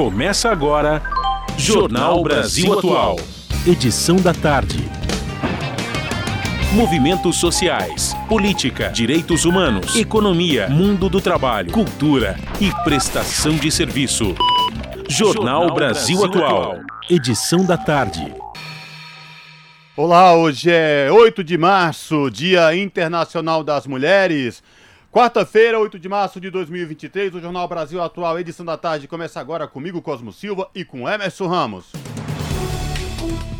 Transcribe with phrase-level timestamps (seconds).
[0.00, 1.02] Começa agora
[1.58, 3.16] Jornal Brasil Atual.
[3.66, 4.78] Edição da tarde.
[6.72, 14.34] Movimentos sociais, política, direitos humanos, economia, mundo do trabalho, cultura e prestação de serviço.
[15.06, 16.78] Jornal Brasil Atual.
[17.10, 18.34] Edição da tarde.
[19.94, 24.62] Olá, hoje é 8 de março, Dia Internacional das Mulheres.
[25.12, 29.66] Quarta-feira, 8 de março de 2023, o Jornal Brasil Atual, edição da tarde, começa agora
[29.66, 31.90] comigo, Cosmo Silva, e com Emerson Ramos.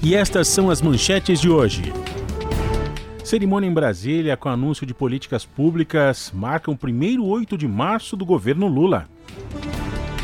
[0.01, 1.93] E estas são as manchetes de hoje.
[3.25, 8.25] Cerimônia em Brasília com anúncio de políticas públicas marca o primeiro 8 de março do
[8.25, 9.09] governo Lula.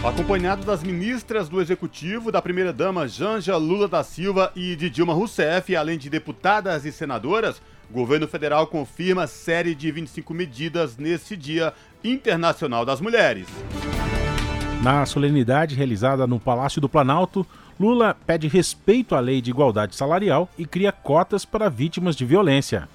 [0.07, 5.75] Acompanhado das ministras do Executivo, da primeira-dama Janja Lula da Silva e de Dilma Rousseff,
[5.75, 7.61] além de deputadas e senadoras,
[7.91, 11.75] o governo federal confirma série de 25 medidas neste Dia
[12.05, 13.49] Internacional das Mulheres.
[14.81, 17.45] Na solenidade realizada no Palácio do Planalto,
[17.79, 22.89] Lula pede respeito à lei de igualdade salarial e cria cotas para vítimas de violência.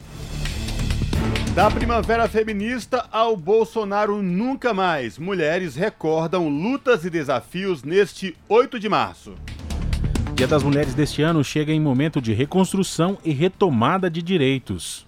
[1.54, 8.88] Da primavera feminista ao Bolsonaro nunca mais, mulheres recordam lutas e desafios neste 8 de
[8.88, 9.36] março.
[10.34, 15.06] Dia das Mulheres deste ano chega em momento de reconstrução e retomada de direitos.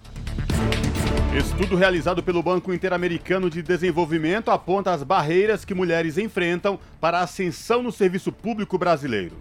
[1.34, 7.22] Estudo realizado pelo Banco Interamericano de Desenvolvimento aponta as barreiras que mulheres enfrentam para a
[7.22, 9.34] ascensão no serviço público brasileiro.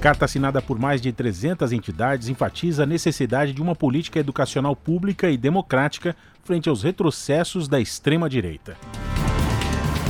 [0.00, 5.28] Carta assinada por mais de 300 entidades enfatiza a necessidade de uma política educacional pública
[5.28, 8.76] e democrática frente aos retrocessos da extrema-direita.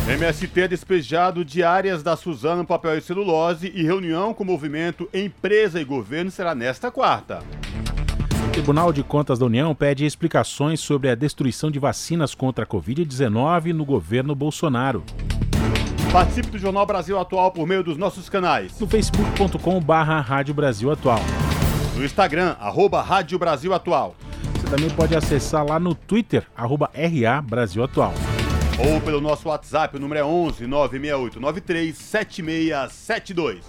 [0.06, 5.08] MST é despejado de áreas da Suzano Papel e Celulose e reunião com o movimento
[5.12, 7.42] Empresa e Governo será nesta quarta.
[8.46, 12.66] O Tribunal de Contas da União pede explicações sobre a destruição de vacinas contra a
[12.66, 15.02] Covid-19 no governo Bolsonaro.
[16.12, 18.80] Participe do Jornal Brasil Atual por meio dos nossos canais.
[18.80, 21.20] No facebook.com barra Rádio Brasil Atual.
[21.94, 24.16] No Instagram, arroba Rádio Brasil Atual.
[24.54, 28.14] Você também pode acessar lá no Twitter, arroba RA Brasil Atual.
[28.78, 33.64] Ou pelo nosso WhatsApp, o número é 11 968 93 7672.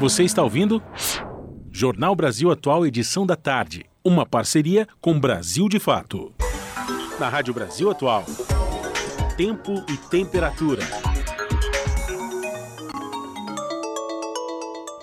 [0.00, 0.82] Você está ouvindo?
[1.70, 3.91] Jornal Brasil Atual, edição da tarde.
[4.04, 6.34] Uma parceria com Brasil de Fato.
[7.20, 8.24] Na Rádio Brasil Atual.
[9.36, 10.82] Tempo e temperatura.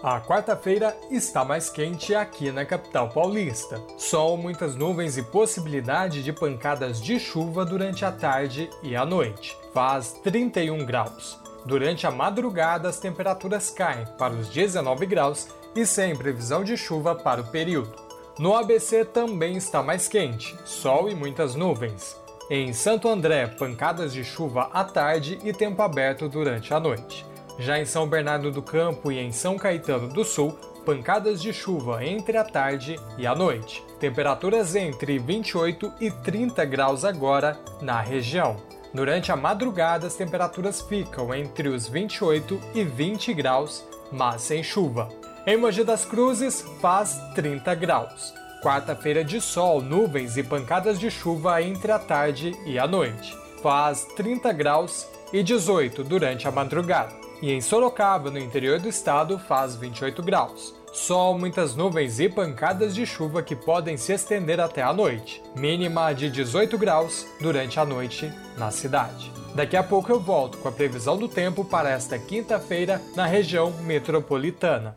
[0.03, 3.81] A quarta-feira está mais quente aqui na capital paulista.
[3.97, 9.55] Sol, muitas nuvens e possibilidade de pancadas de chuva durante a tarde e a noite.
[9.73, 11.39] Faz 31 graus.
[11.65, 17.15] Durante a madrugada, as temperaturas caem para os 19 graus e sem previsão de chuva
[17.15, 18.08] para o período.
[18.39, 22.15] No ABC também está mais quente, sol e muitas nuvens.
[22.49, 27.25] Em Santo André, pancadas de chuva à tarde e tempo aberto durante a noite.
[27.59, 32.01] Já em São Bernardo do Campo e em São Caetano do Sul, pancadas de chuva
[32.05, 33.83] entre a tarde e a noite.
[33.99, 38.55] Temperaturas entre 28 e 30 graus agora na região.
[38.93, 43.83] Durante a madrugada, as temperaturas ficam entre os 28 e 20 graus,
[44.13, 45.18] mas sem chuva.
[45.45, 48.33] Em Mogi das Cruzes, faz 30 graus.
[48.61, 53.35] Quarta-feira de sol, nuvens e pancadas de chuva entre a tarde e a noite.
[53.63, 57.15] Faz 30 graus e 18 durante a madrugada.
[57.41, 60.75] E em Sorocaba, no interior do estado, faz 28 graus.
[60.91, 65.41] Sol, muitas nuvens e pancadas de chuva que podem se estender até a noite.
[65.55, 69.38] Mínima de 18 graus durante a noite na cidade.
[69.55, 73.73] Daqui a pouco eu volto com a previsão do tempo para esta quinta-feira na região
[73.81, 74.95] metropolitana.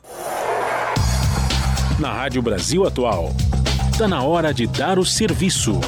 [1.99, 3.31] Na Rádio Brasil Atual.
[3.91, 5.81] Está na hora de dar o serviço.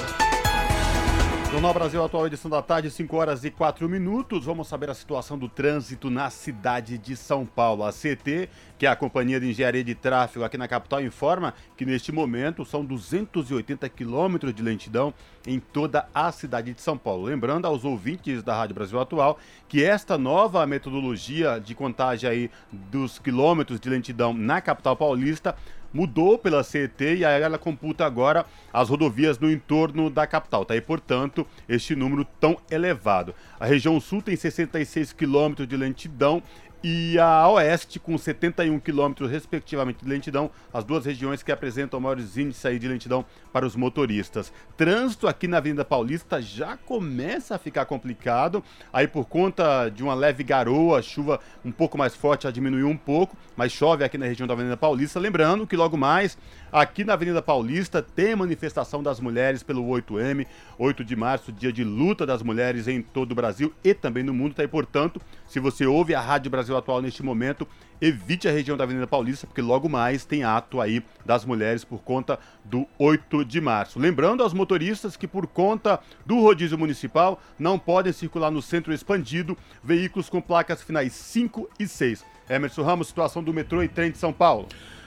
[1.54, 4.44] Jornal Brasil Atual, edição da tarde, 5 horas e 4 minutos.
[4.44, 7.84] Vamos saber a situação do trânsito na cidade de São Paulo.
[7.84, 11.86] A CT, que é a Companhia de Engenharia de Tráfego aqui na capital, informa que
[11.86, 15.14] neste momento são 280 quilômetros de lentidão
[15.46, 17.26] em toda a cidade de São Paulo.
[17.26, 23.20] Lembrando aos ouvintes da Rádio Brasil Atual que esta nova metodologia de contagem aí dos
[23.20, 25.54] quilômetros de lentidão na capital paulista
[25.94, 30.74] mudou pela CET e aí ela computa agora as rodovias no entorno da capital, tá?
[30.74, 33.32] E portanto, este número tão elevado.
[33.58, 36.42] A região sul tem 66 quilômetros de lentidão
[36.86, 42.36] e a Oeste com 71 quilômetros, respectivamente, de lentidão, as duas regiões que apresentam maiores
[42.36, 44.52] índices de lentidão para os motoristas.
[44.76, 50.12] Trânsito aqui na Avenida Paulista já começa a ficar complicado, aí por conta de uma
[50.12, 54.26] leve garoa, chuva um pouco mais forte já diminuiu um pouco, mas chove aqui na
[54.26, 55.18] região da Avenida Paulista.
[55.18, 56.36] Lembrando que logo mais,
[56.74, 60.44] aqui na Avenida Paulista, tem manifestação das mulheres pelo 8M,
[60.76, 64.34] 8 de março, dia de luta das mulheres em todo o Brasil e também no
[64.34, 64.56] mundo.
[64.56, 64.66] Tá?
[64.66, 67.64] Portanto, se você ouve a Rádio Brasil Atual neste momento,
[68.00, 72.02] evite a região da Avenida Paulista, porque logo mais tem ato aí das mulheres por
[72.02, 74.00] conta do 8 de março.
[74.00, 79.56] Lembrando aos motoristas que, por conta do rodízio municipal, não podem circular no centro expandido
[79.80, 82.24] veículos com placas finais 5 e 6.
[82.50, 84.66] Emerson Ramos, situação do metrô e trem de São Paulo.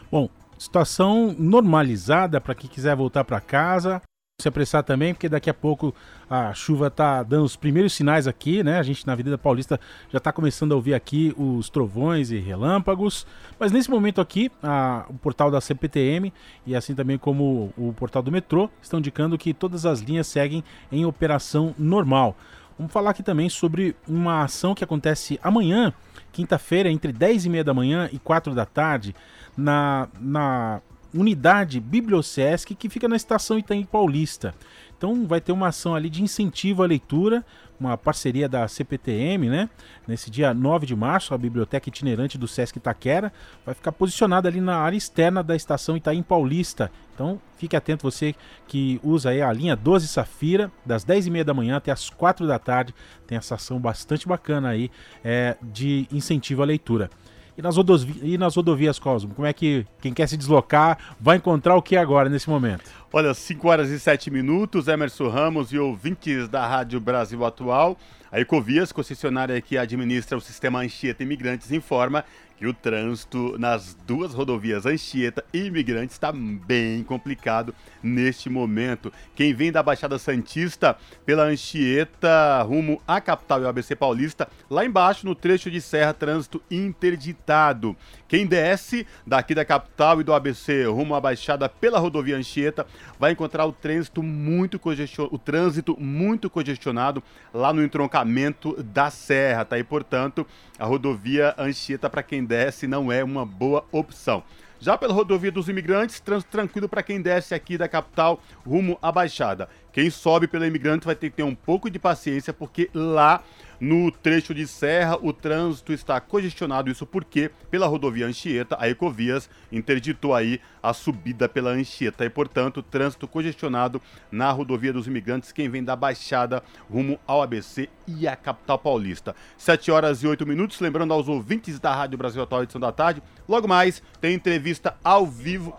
[0.09, 4.01] Bom, situação normalizada para quem quiser voltar para casa.
[4.39, 5.95] Se apressar também, porque daqui a pouco
[6.29, 8.77] a chuva está dando os primeiros sinais aqui, né?
[8.77, 9.79] A gente na Avenida Paulista
[10.11, 13.25] já está começando a ouvir aqui os trovões e relâmpagos.
[13.59, 16.31] Mas nesse momento aqui, a, o portal da CPTM
[16.67, 20.63] e assim também como o portal do metrô estão indicando que todas as linhas seguem
[20.91, 22.37] em operação normal.
[22.77, 25.91] Vamos falar aqui também sobre uma ação que acontece amanhã,
[26.31, 29.15] quinta-feira, entre 10 e meia da manhã e 4 da tarde,
[29.57, 30.79] na, na
[31.13, 34.53] unidade Bibliosesc que fica na estação Itaim Paulista.
[34.95, 37.43] Então vai ter uma ação ali de incentivo à leitura,
[37.79, 39.69] uma parceria da CPTM, né?
[40.07, 43.31] Nesse dia 9 de março, a Biblioteca Itinerante do Sesc Itaquera
[43.65, 46.91] vai ficar posicionada ali na área externa da estação Itaim Paulista.
[47.13, 48.35] Então fique atento você
[48.67, 52.93] que usa a linha 12 Safira, das 10h30 da manhã até as 4 da tarde.
[53.25, 54.91] Tem essa ação bastante bacana aí
[55.23, 57.09] é, de incentivo à leitura.
[57.57, 61.37] E nas, rodovias, e nas rodovias, Cosmo, como é que quem quer se deslocar vai
[61.37, 62.83] encontrar o que agora, nesse momento?
[63.11, 67.97] Olha, 5 horas e 7 minutos, Emerson Ramos e ouvintes da Rádio Brasil Atual.
[68.31, 72.23] A Ecovias, concessionária que administra o sistema Anchieta Imigrantes, informa
[72.57, 79.13] que o trânsito nas duas rodovias Anchieta e Imigrantes está bem complicado neste momento.
[79.35, 84.83] Quem vem da Baixada Santista pela Anchieta rumo à capital e ao ABC Paulista, lá
[84.83, 87.95] embaixo no trecho de serra, trânsito interditado.
[88.27, 92.87] Quem desce daqui da capital e do ABC rumo à Baixada pela rodovia Anchieta
[93.19, 97.21] vai encontrar o trânsito muito congestionado, o trânsito muito congestionado
[97.53, 99.77] lá no entroncamento da serra, tá?
[99.77, 100.45] E portanto,
[100.79, 104.43] a rodovia Anchieta para quem desce não é uma boa opção.
[104.79, 109.11] Já pela rodovia dos imigrantes, trânsito tranquilo para quem desce aqui da capital rumo à
[109.11, 109.67] Baixada.
[109.97, 113.41] Quem sobe pela imigrante vai ter que ter um pouco de paciência, porque lá
[113.79, 119.49] no trecho de serra, o trânsito está congestionado, isso porque pela rodovia Anchieta, a Ecovias
[119.71, 122.23] interditou aí a subida pela Anchieta.
[122.23, 123.99] E, portanto, trânsito congestionado
[124.31, 129.35] na rodovia dos imigrantes, quem vem da Baixada rumo ao ABC e à capital paulista.
[129.57, 133.23] 7 horas e 8 minutos, lembrando aos ouvintes da Rádio Brasil Atual edição da tarde,
[133.49, 135.75] logo mais tem entrevista ao vivo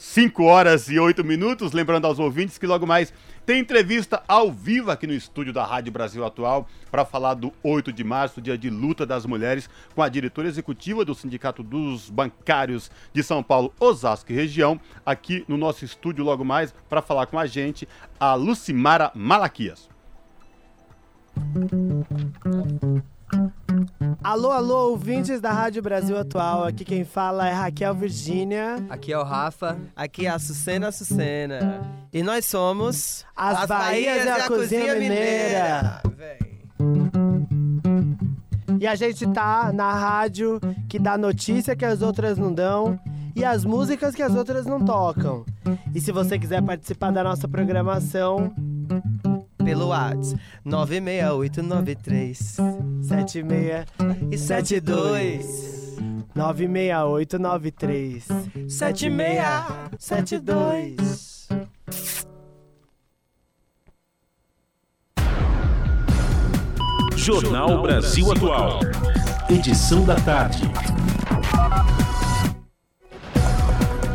[0.00, 1.72] 5 horas e 8 minutos.
[1.72, 3.12] Lembrando aos ouvintes que logo mais
[3.44, 7.92] tem entrevista ao vivo aqui no estúdio da Rádio Brasil Atual para falar do 8
[7.92, 12.90] de março, dia de luta das mulheres, com a diretora executiva do Sindicato dos Bancários
[13.12, 17.38] de São Paulo, Osasco e região, aqui no nosso estúdio logo mais para falar com
[17.38, 17.86] a gente,
[18.18, 19.86] a Lucimara Malaquias.
[24.22, 26.64] Alô, alô, ouvintes da Rádio Brasil Atual.
[26.64, 28.76] Aqui quem fala é Raquel Virgínia.
[28.88, 29.78] Aqui é o Rafa.
[29.96, 31.80] Aqui é a Sucena Sucena.
[32.12, 36.02] E nós somos as, as Bahias, e a, Cozinha, Cozinha Mineira.
[36.04, 36.40] Mineira.
[38.80, 42.98] E a gente tá na rádio que dá notícia que as outras não dão
[43.36, 45.44] e as músicas que as outras não tocam.
[45.94, 48.52] E se você quiser participar da nossa programação,
[49.64, 52.38] pelo WhatsApp 96893
[53.02, 55.98] 7672
[56.34, 58.26] 96893
[58.68, 61.48] 7672
[67.16, 68.80] Jornal Brasil Atual.
[69.50, 70.62] Edição da tarde.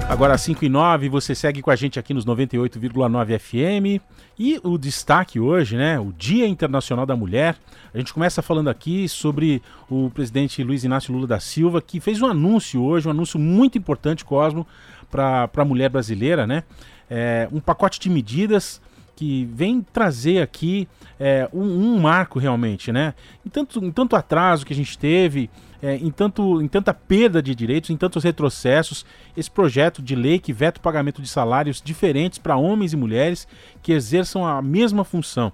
[0.08, 4.02] Agora 5 e 9, você segue com a gente aqui nos 98,9 FM.
[4.38, 6.00] E o destaque hoje, né?
[6.00, 7.58] O Dia Internacional da Mulher.
[7.94, 12.22] A gente começa falando aqui sobre o presidente Luiz Inácio Lula da Silva, que fez
[12.22, 14.66] um anúncio hoje, um anúncio muito importante, Cosmo,
[15.10, 16.64] para a mulher brasileira, né?
[17.10, 18.80] É, um pacote de medidas
[19.16, 20.88] que vem trazer aqui
[21.20, 23.14] é, um, um, marco realmente, né?
[23.46, 25.50] Em tanto, em tanto atraso que a gente teve,
[25.82, 29.06] é, em, tanto, em tanta perda de direitos, em tantos retrocessos,
[29.36, 33.48] esse projeto de lei que veta o pagamento de salários diferentes para homens e mulheres
[33.82, 35.52] que exerçam a mesma função.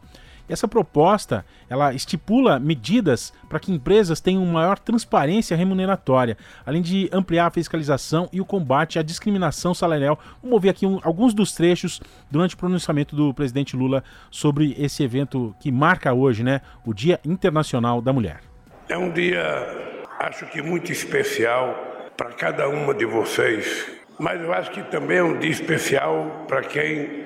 [0.51, 7.47] Essa proposta, ela estipula medidas para que empresas tenham maior transparência remuneratória, além de ampliar
[7.47, 10.19] a fiscalização e o combate à discriminação salarial.
[10.41, 15.01] Vamos ouvir aqui um, alguns dos trechos durante o pronunciamento do presidente Lula sobre esse
[15.01, 18.41] evento que marca hoje, né, o Dia Internacional da Mulher.
[18.89, 23.87] É um dia, acho que muito especial para cada uma de vocês,
[24.19, 27.25] mas eu acho que também é um dia especial para quem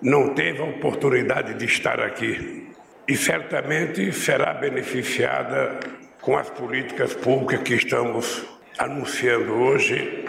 [0.00, 2.68] não teve a oportunidade de estar aqui.
[3.08, 5.80] E certamente será beneficiada
[6.20, 8.46] com as políticas públicas que estamos
[8.78, 10.24] anunciando hoje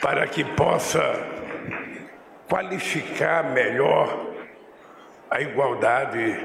[0.00, 1.00] para que possa
[2.48, 4.32] qualificar melhor
[5.30, 6.36] a igualdade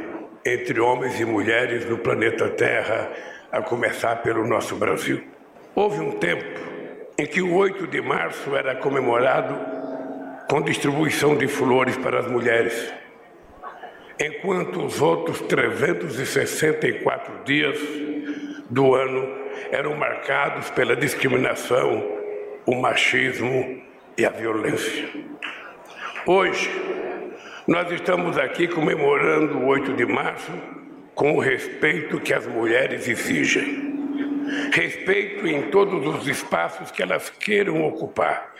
[0.43, 3.11] entre homens e mulheres no planeta Terra,
[3.51, 5.23] a começar pelo nosso Brasil.
[5.75, 6.45] Houve um tempo
[7.17, 9.57] em que o 8 de março era comemorado
[10.49, 12.93] com distribuição de flores para as mulheres,
[14.19, 17.77] enquanto os outros 364 dias
[18.69, 19.27] do ano
[19.71, 22.03] eram marcados pela discriminação,
[22.65, 23.81] o machismo
[24.17, 25.09] e a violência.
[26.25, 26.69] Hoje,
[27.67, 30.51] nós estamos aqui comemorando o 8 de março
[31.19, 34.39] com o respeito que as mulheres exigem.
[34.71, 38.55] Respeito em todos os espaços que elas queiram ocupar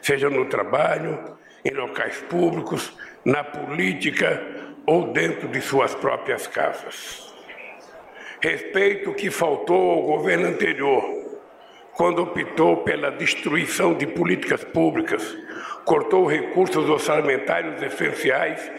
[0.00, 4.40] seja no trabalho, em locais públicos, na política
[4.86, 7.34] ou dentro de suas próprias casas.
[8.40, 11.02] Respeito que faltou ao governo anterior,
[11.94, 15.36] quando optou pela destruição de políticas públicas,
[15.84, 18.70] cortou recursos orçamentários essenciais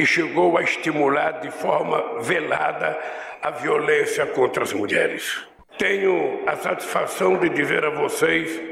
[0.00, 2.98] e chegou a estimular de forma velada
[3.42, 5.46] a violência contra as mulheres.
[5.76, 8.62] Tenho a satisfação de dizer a vocês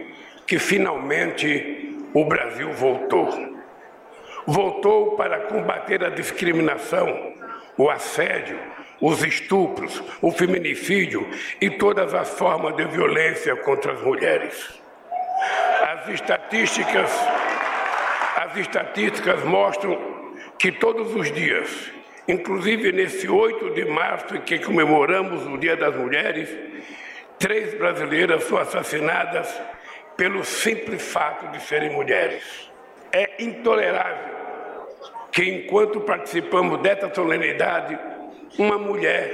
[0.46, 3.28] que finalmente o Brasil voltou.
[4.46, 7.34] Voltou para combater a discriminação,
[7.76, 8.58] o assédio,
[8.98, 11.28] os estupros, o feminicídio
[11.60, 14.80] e todas as formas de violência contra as mulheres.
[15.82, 17.10] As estatísticas,
[18.34, 20.18] as estatísticas mostram
[20.58, 21.92] que todos os dias,
[22.26, 26.48] inclusive nesse 8 de março em que comemoramos o Dia das Mulheres,
[27.38, 29.48] três brasileiras são assassinadas
[30.16, 32.42] pelo simples fato de serem mulheres.
[33.12, 34.36] É intolerável
[35.30, 37.96] que, enquanto participamos dessa solenidade,
[38.58, 39.30] uma mulher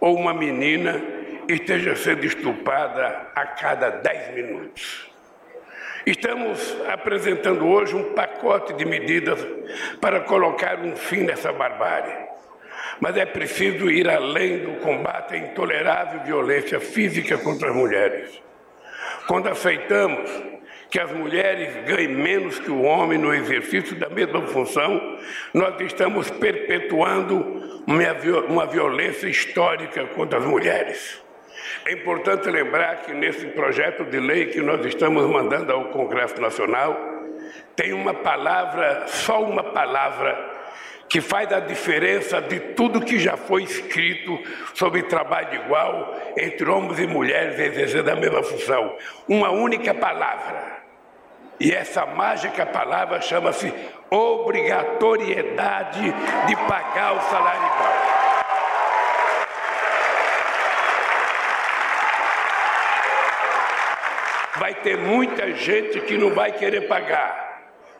[0.00, 1.02] ou uma menina
[1.48, 5.13] esteja sendo estuprada a cada dez minutos.
[6.06, 9.40] Estamos apresentando hoje um pacote de medidas
[10.02, 12.14] para colocar um fim nessa barbárie.
[13.00, 18.42] Mas é preciso ir além do combate à intolerável violência física contra as mulheres.
[19.26, 20.30] Quando aceitamos
[20.90, 25.18] que as mulheres ganhem menos que o homem no exercício da mesma função,
[25.54, 27.82] nós estamos perpetuando
[28.46, 31.23] uma violência histórica contra as mulheres.
[31.86, 36.98] É importante lembrar que nesse projeto de lei que nós estamos mandando ao Congresso Nacional,
[37.76, 40.52] tem uma palavra, só uma palavra
[41.10, 44.40] que faz a diferença de tudo que já foi escrito
[44.72, 48.96] sobre trabalho igual entre homens e mulheres exercendo a mesma função.
[49.28, 50.82] Uma única palavra.
[51.60, 53.70] E essa mágica palavra chama-se
[54.08, 56.14] obrigatoriedade
[56.46, 58.03] de pagar o salário igual.
[64.58, 67.44] Vai ter muita gente que não vai querer pagar.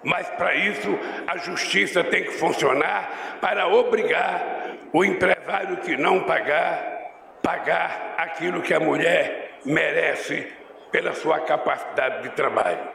[0.04, 0.88] Mas para isso
[1.26, 6.82] a justiça tem que funcionar para obrigar o empresário que não pagar,
[7.42, 10.46] pagar aquilo que a mulher merece
[10.92, 12.94] pela sua capacidade de trabalho.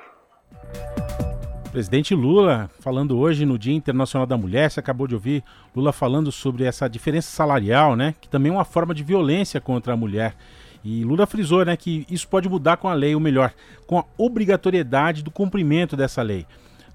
[1.71, 5.43] Presidente Lula falando hoje no Dia Internacional da Mulher, você acabou de ouvir
[5.75, 9.93] Lula falando sobre essa diferença salarial, né, que também é uma forma de violência contra
[9.93, 10.33] a mulher.
[10.83, 13.53] E Lula frisou, né, que isso pode mudar com a lei, ou melhor,
[13.85, 16.45] com a obrigatoriedade do cumprimento dessa lei.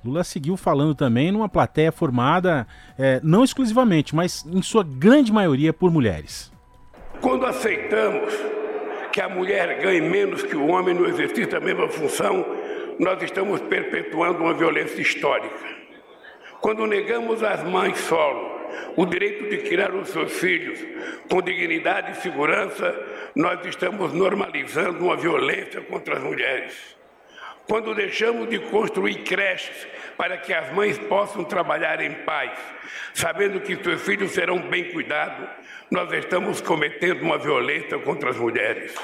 [0.04, 2.66] Lula seguiu falando também numa plateia formada
[2.98, 6.52] é, não exclusivamente, mas em sua grande maioria por mulheres.
[7.20, 8.34] Quando aceitamos
[9.12, 12.44] que a mulher ganhe menos que o homem no exercício da mesma função,
[12.98, 15.56] nós estamos perpetuando uma violência histórica.
[16.60, 18.63] Quando negamos às mães solo
[18.96, 20.78] o direito de criar os seus filhos
[21.28, 22.94] com dignidade e segurança,
[23.34, 26.94] nós estamos normalizando uma violência contra as mulheres.
[27.66, 32.52] Quando deixamos de construir creches para que as mães possam trabalhar em paz,
[33.14, 35.48] sabendo que seus filhos serão bem cuidados,
[35.90, 38.94] nós estamos cometendo uma violência contra as mulheres.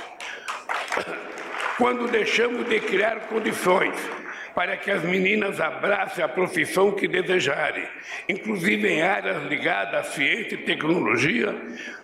[1.79, 3.95] Quando deixamos de criar condições
[4.55, 7.87] para que as meninas abracem a profissão que desejarem,
[8.29, 11.55] inclusive em áreas ligadas à ciência e tecnologia,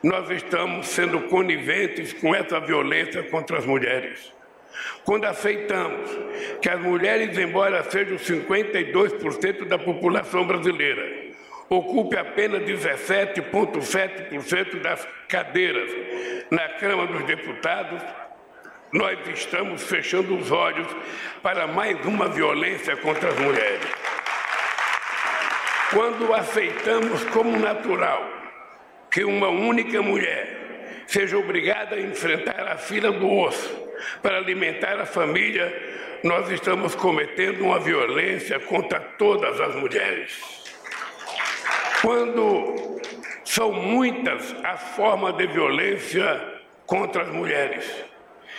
[0.02, 4.32] nós estamos sendo coniventes com essa violência contra as mulheres.
[5.04, 6.10] Quando aceitamos
[6.60, 11.26] que as mulheres, embora sejam 52% da população brasileira,
[11.68, 15.90] ocupe apenas 17,7% das cadeiras
[16.50, 18.02] na Câmara dos Deputados,
[18.96, 20.88] nós estamos fechando os olhos
[21.42, 23.86] para mais uma violência contra as mulheres.
[25.90, 28.26] Quando aceitamos como natural
[29.10, 33.86] que uma única mulher seja obrigada a enfrentar a fila do osso
[34.22, 35.70] para alimentar a família,
[36.24, 40.64] nós estamos cometendo uma violência contra todas as mulheres.
[42.00, 42.98] Quando
[43.44, 47.84] são muitas as formas de violência contra as mulheres,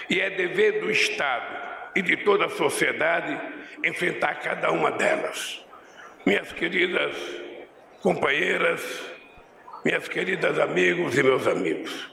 [0.10, 1.56] e é dever do Estado
[1.96, 3.40] e de toda a sociedade
[3.84, 5.64] enfrentar cada uma delas.
[6.26, 7.16] Minhas queridas
[8.02, 8.82] companheiras,
[9.84, 12.12] minhas queridas amigos e meus amigos,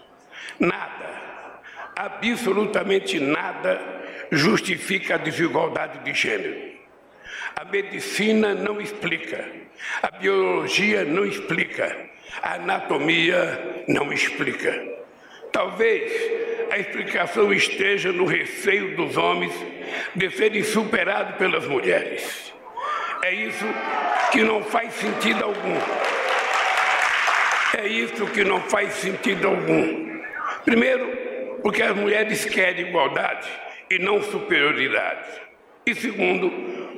[0.59, 1.61] nada,
[1.97, 3.81] absolutamente nada
[4.31, 6.75] justifica a desigualdade de gênero.
[7.57, 9.49] A medicina não explica,
[10.03, 12.09] a biologia não explica,
[12.43, 15.05] a anatomia não explica.
[15.53, 16.13] Talvez
[16.75, 19.53] a explicação esteja no receio dos homens
[20.13, 22.53] de serem superados pelas mulheres.
[23.23, 23.65] É isso
[24.33, 25.77] que não faz sentido algum.
[27.79, 30.21] É isso que não faz sentido algum.
[30.65, 31.07] Primeiro,
[31.63, 33.49] porque as mulheres querem igualdade
[33.89, 35.29] e não superioridade.
[35.87, 36.51] E segundo,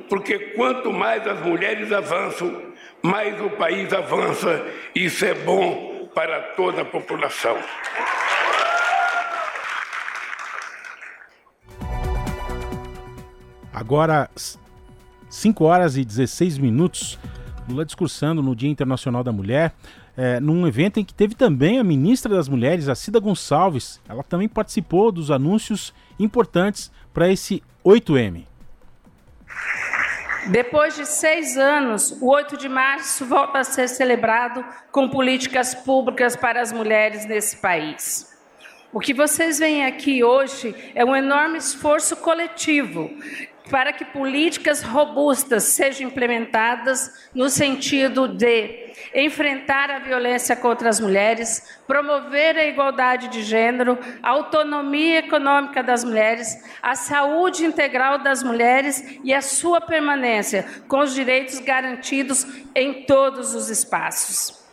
[0.09, 4.65] porque quanto mais as mulheres avançam, mais o país avança.
[4.95, 7.59] E isso é bom para toda a população.
[13.77, 14.27] Agora,
[15.29, 17.19] 5 horas e 16 minutos,
[17.69, 19.71] Lula discursando no Dia Internacional da Mulher,
[20.17, 24.01] é, num evento em que teve também a ministra das Mulheres, a Cida Gonçalves.
[24.09, 28.47] Ela também participou dos anúncios importantes para esse 8M.
[30.47, 36.35] Depois de seis anos, o 8 de março volta a ser celebrado com políticas públicas
[36.35, 38.35] para as mulheres nesse país.
[38.91, 43.11] O que vocês veem aqui hoje é um enorme esforço coletivo
[43.69, 51.79] para que políticas robustas sejam implementadas no sentido de enfrentar a violência contra as mulheres,
[51.85, 59.19] promover a igualdade de gênero, a autonomia econômica das mulheres, a saúde integral das mulheres
[59.23, 64.65] e a sua permanência com os direitos garantidos em todos os espaços.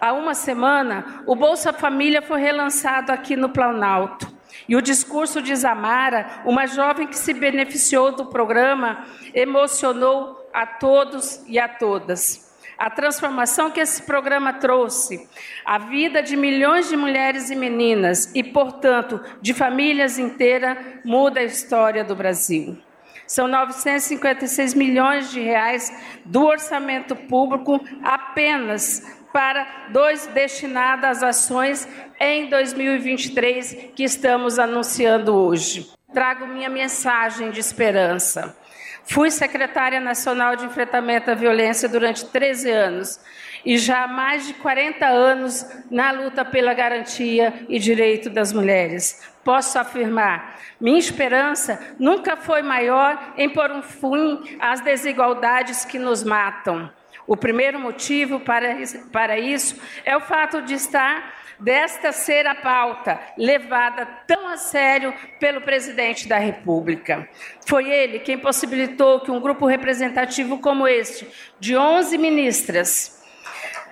[0.00, 4.41] Há uma semana, o Bolsa Família foi relançado aqui no Planalto.
[4.72, 9.04] E o discurso de Zamara, uma jovem que se beneficiou do programa,
[9.34, 12.50] emocionou a todos e a todas.
[12.78, 15.28] A transformação que esse programa trouxe,
[15.62, 21.44] a vida de milhões de mulheres e meninas e, portanto, de famílias inteiras, muda a
[21.44, 22.78] história do Brasil.
[23.26, 25.92] São 956 milhões de reais
[26.24, 31.88] do orçamento público apenas para dois destinados às ações
[32.20, 35.90] em 2023 que estamos anunciando hoje.
[36.12, 38.56] Trago minha mensagem de esperança.
[39.04, 43.20] Fui secretária nacional de enfrentamento à violência durante 13 anos
[43.64, 49.32] e já há mais de 40 anos na luta pela garantia e direito das mulheres.
[49.44, 56.22] Posso afirmar, minha esperança nunca foi maior em pôr um fim às desigualdades que nos
[56.22, 56.90] matam.
[57.26, 58.76] O primeiro motivo para,
[59.12, 65.14] para isso é o fato de estar desta ser a pauta levada tão a sério
[65.38, 67.28] pelo presidente da República.
[67.66, 71.26] Foi ele quem possibilitou que um grupo representativo como este,
[71.60, 73.22] de 11 ministras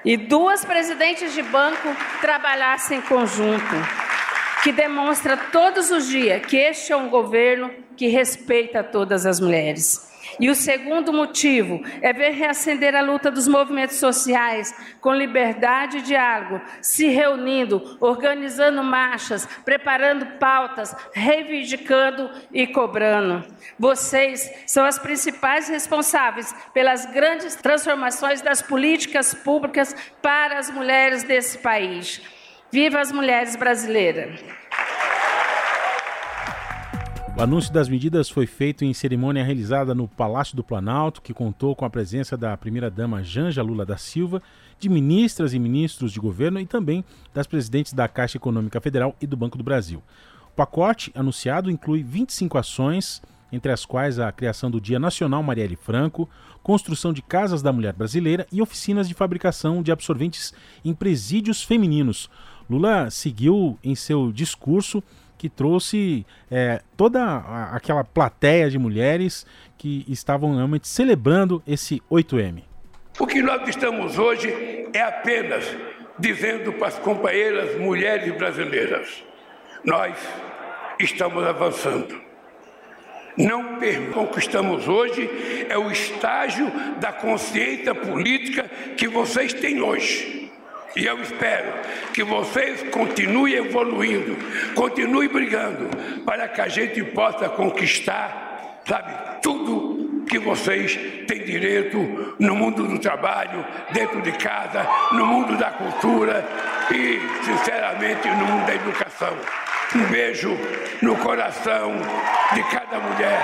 [0.05, 3.77] e duas presidentes de banco, trabalhassem em conjunto,
[4.63, 10.10] que demonstra todos os dias que este é um governo que respeita todas as mulheres.
[10.41, 16.03] E o segundo motivo é ver reacender a luta dos movimentos sociais com liberdade e
[16.03, 23.45] diálogo, se reunindo, organizando marchas, preparando pautas, reivindicando e cobrando.
[23.79, 31.59] Vocês são as principais responsáveis pelas grandes transformações das políticas públicas para as mulheres desse
[31.59, 32.23] país.
[32.73, 34.41] Viva as mulheres brasileiras!
[37.37, 41.75] O anúncio das medidas foi feito em cerimônia realizada no Palácio do Planalto, que contou
[41.75, 44.43] com a presença da primeira-dama Janja Lula da Silva,
[44.79, 49.27] de ministras e ministros de governo e também das presidentes da Caixa Econômica Federal e
[49.27, 50.03] do Banco do Brasil.
[50.53, 55.77] O pacote anunciado inclui 25 ações entre as quais a criação do Dia Nacional Marielle
[55.77, 56.29] Franco,
[56.63, 60.53] construção de casas da mulher brasileira e oficinas de fabricação de absorventes
[60.85, 62.31] em presídios femininos.
[62.69, 65.03] Lula seguiu em seu discurso
[65.41, 67.39] que trouxe é, toda
[67.73, 69.47] aquela plateia de mulheres
[69.79, 72.63] que estavam realmente celebrando esse 8M.
[73.19, 74.55] O que nós estamos hoje
[74.93, 75.65] é apenas
[76.19, 79.25] dizendo para as companheiras mulheres brasileiras:
[79.83, 80.15] nós
[80.99, 82.21] estamos avançando.
[83.39, 83.79] Não
[84.13, 85.27] conquistamos hoje
[85.71, 90.50] é o estágio da consciência política que vocês têm hoje.
[90.97, 91.73] E eu espero
[92.13, 94.37] que vocês continuem evoluindo,
[94.75, 95.89] continuem brigando,
[96.25, 102.99] para que a gente possa conquistar, sabe, tudo que vocês têm direito no mundo do
[102.99, 106.45] trabalho, dentro de casa, no mundo da cultura
[106.91, 109.37] e, sinceramente, no mundo da educação.
[109.95, 110.57] Um beijo
[111.03, 111.93] no coração
[112.53, 113.41] de cada mulher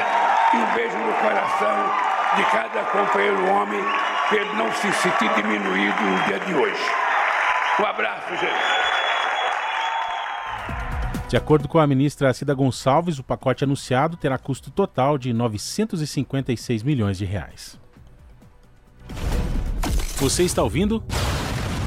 [0.53, 3.81] e um beijo no coração de cada companheiro homem,
[4.33, 7.06] ele não se sentir diminuído no dia de hoje.
[7.79, 8.77] Um abraço, gente.
[11.29, 16.83] De acordo com a ministra Cida Gonçalves, o pacote anunciado terá custo total de 956
[16.83, 17.79] milhões de reais.
[20.17, 21.05] Você está ouvindo?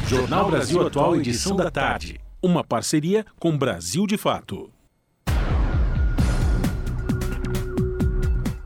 [0.07, 2.19] Jornal Brasil Atual, edição da tarde.
[2.43, 4.71] Uma parceria com Brasil de Fato.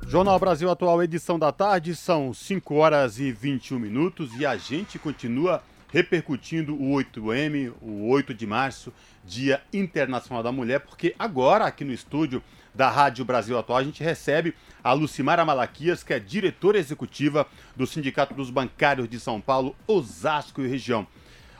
[0.07, 4.99] Jornal Brasil Atual, edição da tarde, são 5 horas e 21 minutos e a gente
[4.99, 8.91] continua repercutindo o 8M, o 8 de março,
[9.23, 12.41] Dia Internacional da Mulher, porque agora aqui no estúdio
[12.73, 17.86] da Rádio Brasil Atual a gente recebe a Lucimara Malaquias, que é diretora executiva do
[17.86, 21.06] Sindicato dos Bancários de São Paulo, Osasco e região.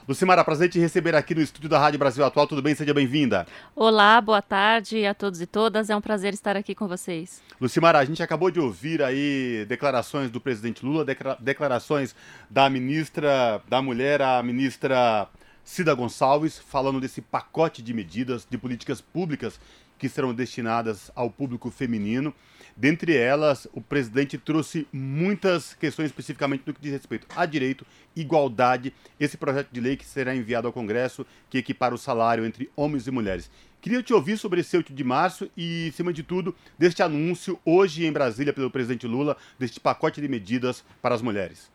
[0.06, 2.46] Lucimara, prazer te receber aqui no estúdio da Rádio Brasil Atual.
[2.46, 2.74] Tudo bem?
[2.74, 3.46] Seja bem-vinda.
[3.74, 5.88] Olá, boa tarde a todos e todas.
[5.88, 7.40] É um prazer estar aqui com vocês.
[7.58, 11.06] Lucimara, a gente acabou de ouvir aí declarações do presidente Lula,
[11.40, 12.14] declarações
[12.50, 15.26] da ministra da Mulher, a ministra
[15.64, 19.58] Cida Gonçalves, falando desse pacote de medidas, de políticas públicas
[19.98, 22.34] que serão destinadas ao público feminino.
[22.76, 28.92] Dentre elas, o presidente trouxe muitas questões especificamente no que diz respeito a direito, igualdade,
[29.18, 33.06] esse projeto de lei que será enviado ao Congresso, que equipara o salário entre homens
[33.06, 33.48] e mulheres.
[33.80, 38.06] Queria te ouvir sobre esse 8 de março e, acima de tudo, deste anúncio hoje
[38.06, 41.70] em Brasília pelo presidente Lula, deste pacote de medidas para as mulheres.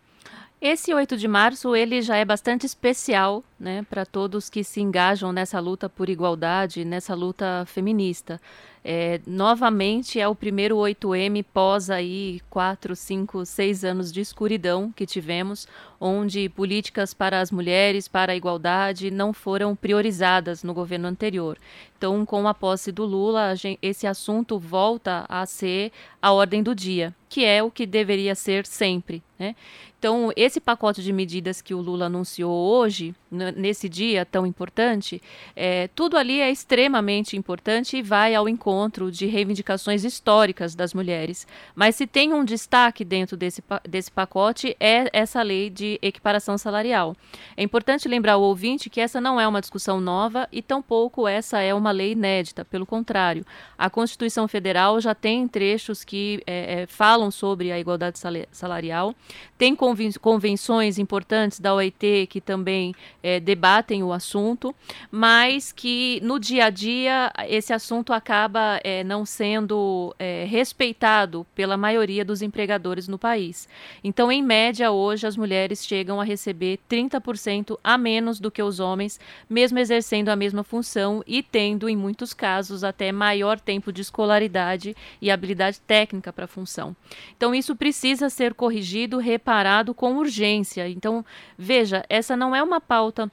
[0.61, 5.31] Esse 8 de março ele já é bastante especial né, para todos que se engajam
[5.31, 8.41] nessa luta por igualdade, nessa luta feminista.
[8.83, 15.05] É, novamente é o primeiro 8M pós aí quatro, cinco, seis anos de escuridão que
[15.05, 15.67] tivemos,
[15.99, 21.57] onde políticas para as mulheres, para a igualdade, não foram priorizadas no governo anterior.
[21.97, 27.13] Então, com a posse do Lula, esse assunto volta a ser a ordem do dia,
[27.27, 29.21] que é o que deveria ser sempre.
[29.37, 29.53] Né?
[29.99, 35.21] Então, esse pacote de medidas que o Lula anunciou hoje, nesse dia tão importante,
[35.53, 38.68] é, tudo ali é extremamente importante e vai ao encontro
[39.11, 41.47] de reivindicações históricas das mulheres.
[41.75, 47.15] Mas se tem um destaque dentro desse, desse pacote, é essa lei de equiparação salarial.
[47.57, 51.59] É importante lembrar ao ouvinte que essa não é uma discussão nova e tampouco essa
[51.61, 52.63] é uma lei inédita.
[52.63, 53.45] Pelo contrário,
[53.77, 58.19] a Constituição Federal já tem trechos que é, é, falam sobre a igualdade
[58.51, 59.15] salarial,
[59.57, 64.75] tem convenções importantes da OIT que também é, debatem o assunto,
[65.11, 71.77] mas que no dia a dia esse assunto acaba é, não sendo é, respeitado pela
[71.77, 73.67] maioria dos empregadores no país.
[74.03, 78.79] Então, em média, hoje as mulheres chegam a receber 30% a menos do que os
[78.79, 79.19] homens,
[79.49, 84.95] mesmo exercendo a mesma função e tendo, em muitos casos, até maior tempo de escolaridade
[85.21, 86.95] e habilidade técnica para a função.
[87.35, 90.87] Então, isso precisa ser corrigido, reparado com urgência.
[90.87, 91.25] Então,
[91.57, 93.31] veja, essa não é uma pauta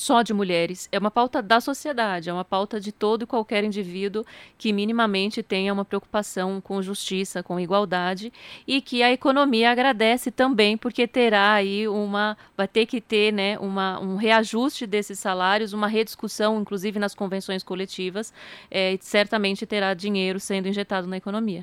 [0.00, 3.62] só de mulheres, é uma pauta da sociedade, é uma pauta de todo e qualquer
[3.64, 4.24] indivíduo
[4.56, 8.32] que minimamente tenha uma preocupação com justiça, com igualdade
[8.66, 13.58] e que a economia agradece também porque terá aí uma, vai ter que ter, né,
[13.58, 18.32] uma, um reajuste desses salários, uma rediscussão, inclusive nas convenções coletivas,
[18.70, 21.62] é, certamente terá dinheiro sendo injetado na economia.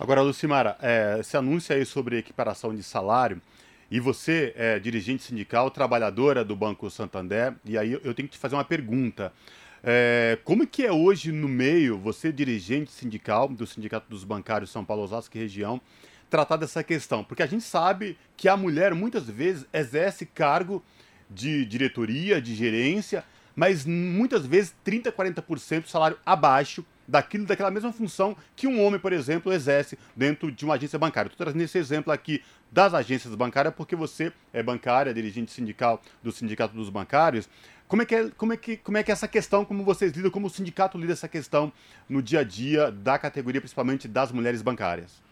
[0.00, 3.40] Agora, Lucimara, é, esse anúncio aí sobre equiparação de salário,
[3.90, 8.38] e você é dirigente sindical, trabalhadora do Banco Santander, e aí eu tenho que te
[8.38, 9.32] fazer uma pergunta.
[9.82, 14.84] É, como que é hoje no meio, você dirigente sindical do Sindicato dos Bancários São
[14.84, 15.80] Paulo, Osasco e região,
[16.28, 17.24] tratar dessa questão?
[17.24, 20.82] Porque a gente sabe que a mulher muitas vezes exerce cargo
[21.30, 23.24] de diretoria, de gerência,
[23.54, 29.12] mas muitas vezes 30, 40% salário abaixo daquilo, daquela mesma função que um homem, por
[29.12, 31.28] exemplo, exerce dentro de uma agência bancária.
[31.28, 36.30] Estou trazendo esse exemplo aqui das agências bancárias porque você é bancária, dirigente sindical do
[36.30, 37.48] Sindicato dos Bancários.
[37.88, 40.12] Como é, que é, como, é que, como é que é essa questão, como vocês
[40.12, 41.72] lidam, como o sindicato lida essa questão
[42.06, 45.22] no dia a dia da categoria, principalmente das mulheres bancárias?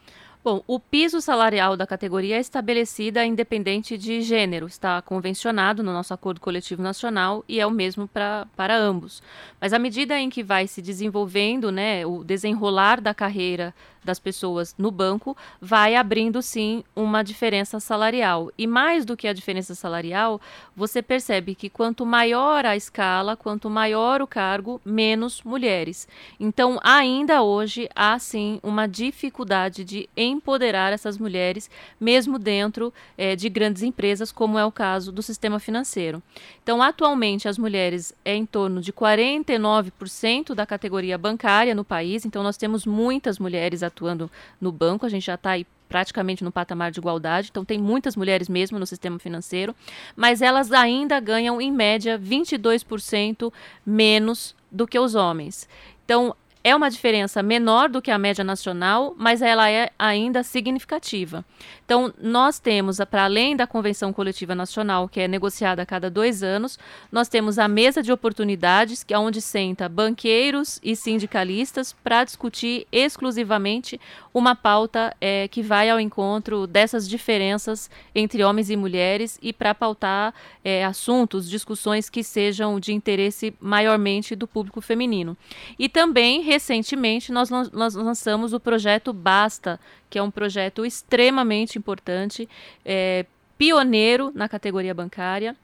[0.47, 6.13] Bom, o piso salarial da categoria é estabelecida independente de gênero, está convencionado no nosso
[6.13, 9.21] acordo coletivo nacional e é o mesmo pra, para ambos.
[9.59, 13.75] Mas à medida em que vai se desenvolvendo, né, o desenrolar da carreira
[14.07, 18.49] das pessoas no banco, vai abrindo sim uma diferença salarial.
[18.57, 20.41] E mais do que a diferença salarial,
[20.75, 26.07] você percebe que quanto maior a escala, quanto maior o cargo, menos mulheres.
[26.39, 33.49] Então, ainda hoje há sim uma dificuldade de empoderar essas mulheres, mesmo dentro é, de
[33.49, 36.23] grandes empresas, como é o caso do sistema financeiro.
[36.63, 42.41] Então, atualmente, as mulheres é em torno de 49% da categoria bancária no país, então
[42.41, 44.29] nós temos muitas mulheres atuando
[44.61, 48.15] no banco, a gente já está aí praticamente no patamar de igualdade, então tem muitas
[48.15, 49.73] mulheres mesmo no sistema financeiro,
[50.15, 53.51] mas elas ainda ganham em média 22%
[53.85, 55.67] menos do que os homens.
[56.05, 61.45] Então, é uma diferença menor do que a média nacional, mas ela é ainda significativa.
[61.85, 66.43] Então, nós temos, para além da Convenção Coletiva Nacional, que é negociada a cada dois
[66.43, 66.77] anos,
[67.11, 72.85] nós temos a mesa de oportunidades, que é onde senta banqueiros e sindicalistas para discutir
[72.91, 73.99] exclusivamente
[74.33, 79.73] uma pauta é, que vai ao encontro dessas diferenças entre homens e mulheres e para
[79.73, 85.35] pautar é, assuntos, discussões que sejam de interesse maiormente do público feminino.
[85.79, 89.79] E também recentemente nós, lançamos o projeto Basta,
[90.09, 92.47] que é um projeto extremamente importante,
[92.85, 93.25] é,
[93.57, 95.55] pioneiro na categoria bancária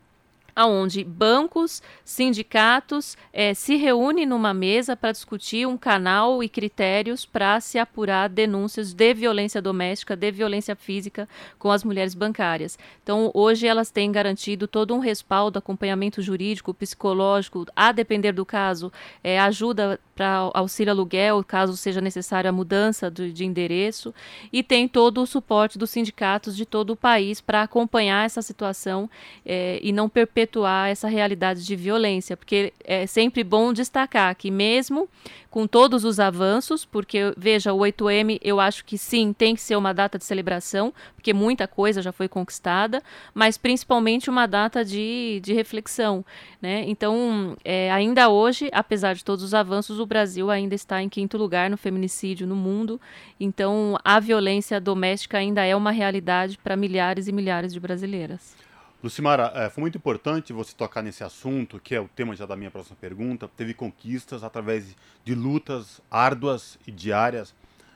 [0.56, 7.60] aonde bancos, sindicatos eh, se reúnem numa mesa para discutir um canal e critérios para
[7.60, 12.78] se apurar denúncias de violência doméstica, de violência física com as mulheres bancárias.
[13.02, 18.92] Então, hoje elas têm garantido todo um respaldo, acompanhamento jurídico, psicológico, a depender do caso,
[19.24, 24.14] eh, ajuda para auxílio aluguel, caso seja necessária a mudança de, de endereço,
[24.52, 29.10] e tem todo o suporte dos sindicatos de todo o país para acompanhar essa situação
[29.44, 34.52] eh, e não perpetuar perpetuar essa realidade de violência, porque é sempre bom destacar que
[34.52, 35.08] mesmo
[35.50, 39.76] com todos os avanços, porque veja, o 8M eu acho que sim, tem que ser
[39.76, 43.02] uma data de celebração, porque muita coisa já foi conquistada,
[43.34, 46.26] mas principalmente uma data de, de reflexão.
[46.62, 46.84] Né?
[46.88, 51.38] Então, é, ainda hoje, apesar de todos os avanços, o Brasil ainda está em quinto
[51.38, 53.00] lugar no feminicídio no mundo,
[53.40, 58.64] então a violência doméstica ainda é uma realidade para milhares e milhares de brasileiras.
[59.04, 62.56] Lucimara, é, foi muito importante você tocar nesse assunto, que é o tema já da
[62.56, 63.50] minha próxima pergunta.
[63.50, 67.54] Teve conquistas através de lutas árduas e diárias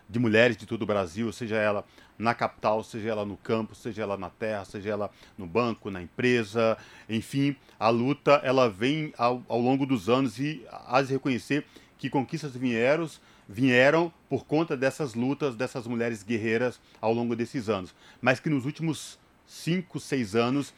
[0.09, 1.85] de mulheres de todo o Brasil, seja ela
[2.19, 6.01] na capital, seja ela no campo, seja ela na terra, seja ela no banco, na
[6.01, 11.65] empresa, enfim, a luta ela vem ao, ao longo dos anos e há de reconhecer
[11.97, 13.09] que conquistas vieram,
[13.47, 18.65] vieram por conta dessas lutas dessas mulheres guerreiras ao longo desses anos, mas que nos
[18.65, 19.17] últimos
[19.47, 20.73] cinco, seis anos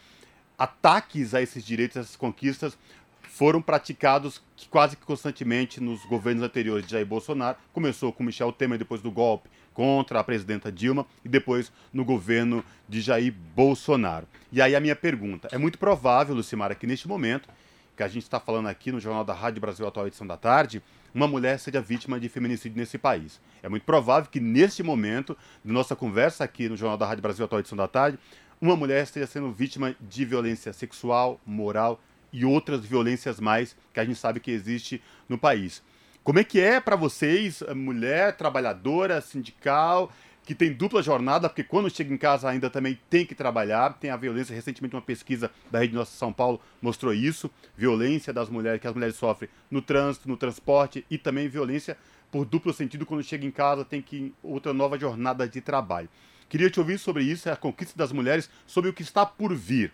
[0.59, 2.77] ataques a esses direitos, a essas conquistas,
[3.23, 7.57] foram praticados quase que constantemente nos governos anteriores de Jair Bolsonaro.
[7.71, 12.65] Começou com Michel Temer depois do golpe contra a presidenta Dilma e depois no governo
[12.87, 14.27] de Jair Bolsonaro.
[14.51, 17.47] E aí a minha pergunta: é muito provável, Lucimara, que neste momento
[17.95, 20.81] que a gente está falando aqui no Jornal da Rádio Brasil Atual, edição da tarde,
[21.13, 23.39] uma mulher seja vítima de feminicídio nesse país.
[23.61, 27.45] É muito provável que neste momento de nossa conversa aqui no Jornal da Rádio Brasil
[27.45, 28.19] Atual, edição da tarde,
[28.61, 34.05] uma mulher esteja sendo vítima de violência sexual, moral e outras violências mais que a
[34.05, 35.81] gente sabe que existe no país.
[36.23, 40.11] Como é que é para vocês, mulher trabalhadora, sindical,
[40.43, 44.09] que tem dupla jornada, porque quando chega em casa ainda também tem que trabalhar, tem
[44.09, 44.53] a violência.
[44.53, 48.93] Recentemente uma pesquisa da Rede Nossa São Paulo mostrou isso, violência das mulheres que as
[48.93, 51.97] mulheres sofrem no trânsito, no transporte e também violência
[52.31, 56.09] por duplo sentido quando chega em casa, tem que outra nova jornada de trabalho.
[56.49, 59.93] Queria te ouvir sobre isso, a conquista das mulheres, sobre o que está por vir.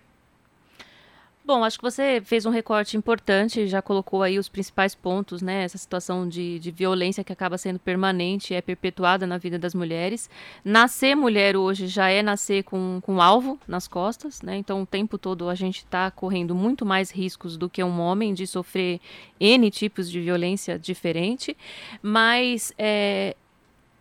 [1.46, 5.64] Bom, acho que você fez um recorte importante, já colocou aí os principais pontos, né?
[5.64, 10.28] Essa situação de, de violência que acaba sendo permanente, é perpetuada na vida das mulheres.
[10.64, 14.58] Nascer mulher hoje já é nascer com, com alvo nas costas, né?
[14.58, 18.34] Então, o tempo todo a gente está correndo muito mais riscos do que um homem
[18.34, 19.00] de sofrer
[19.40, 21.56] N tipos de violência diferente,
[22.02, 23.36] mas é,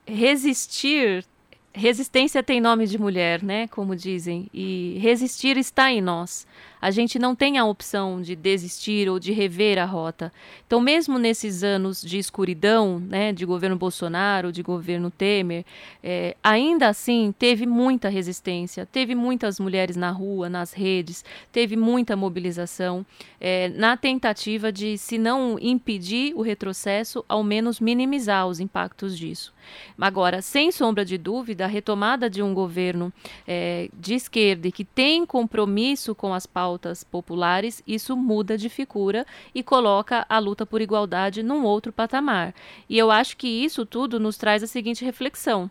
[0.06, 1.26] resistir
[1.76, 3.66] Resistência tem nome de mulher, né?
[3.66, 4.48] Como dizem.
[4.54, 6.46] E resistir está em nós.
[6.84, 10.30] A gente não tem a opção de desistir ou de rever a rota.
[10.66, 15.64] Então, mesmo nesses anos de escuridão, né, de governo Bolsonaro, de governo Temer,
[16.02, 22.16] é, ainda assim teve muita resistência, teve muitas mulheres na rua, nas redes, teve muita
[22.16, 23.06] mobilização,
[23.40, 29.54] é, na tentativa de, se não impedir o retrocesso, ao menos minimizar os impactos disso.
[29.98, 33.10] Agora, sem sombra de dúvida, a retomada de um governo
[33.48, 36.73] é, de esquerda que tem compromisso com as pautas
[37.04, 42.54] populares, isso muda de figura e coloca a luta por igualdade num outro patamar.
[42.88, 45.70] E eu acho que isso tudo nos traz a seguinte reflexão.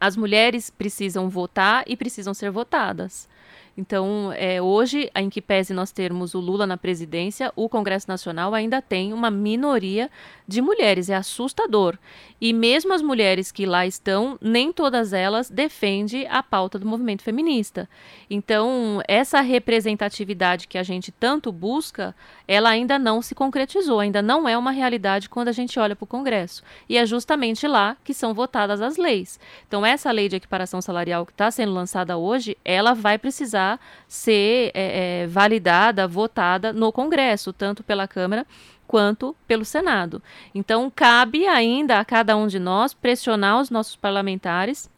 [0.00, 3.28] As mulheres precisam votar e precisam ser votadas.
[3.76, 8.52] Então, é, hoje, em que pese nós termos o Lula na presidência, o Congresso Nacional
[8.52, 10.10] ainda tem uma minoria
[10.46, 11.08] de mulheres.
[11.08, 11.96] É assustador.
[12.38, 17.22] E mesmo as mulheres que lá estão, nem todas elas defendem a pauta do movimento
[17.22, 17.88] feminista.
[18.28, 22.14] Então, essa representatividade que a gente tanto busca,
[22.46, 26.04] ela ainda não se concretizou, ainda não é uma realidade quando a gente olha para
[26.04, 26.62] o Congresso.
[26.88, 29.40] E é justamente lá que são votadas as leis.
[29.66, 33.80] Então, essa lei de equiparação salarial que está sendo lançada hoje, ela vai precisar precisar
[34.08, 38.46] ser é, é, validada, votada no Congresso, tanto pela Câmara
[38.86, 40.22] quanto pelo Senado.
[40.54, 44.90] Então, cabe ainda a cada um de nós pressionar os nossos parlamentares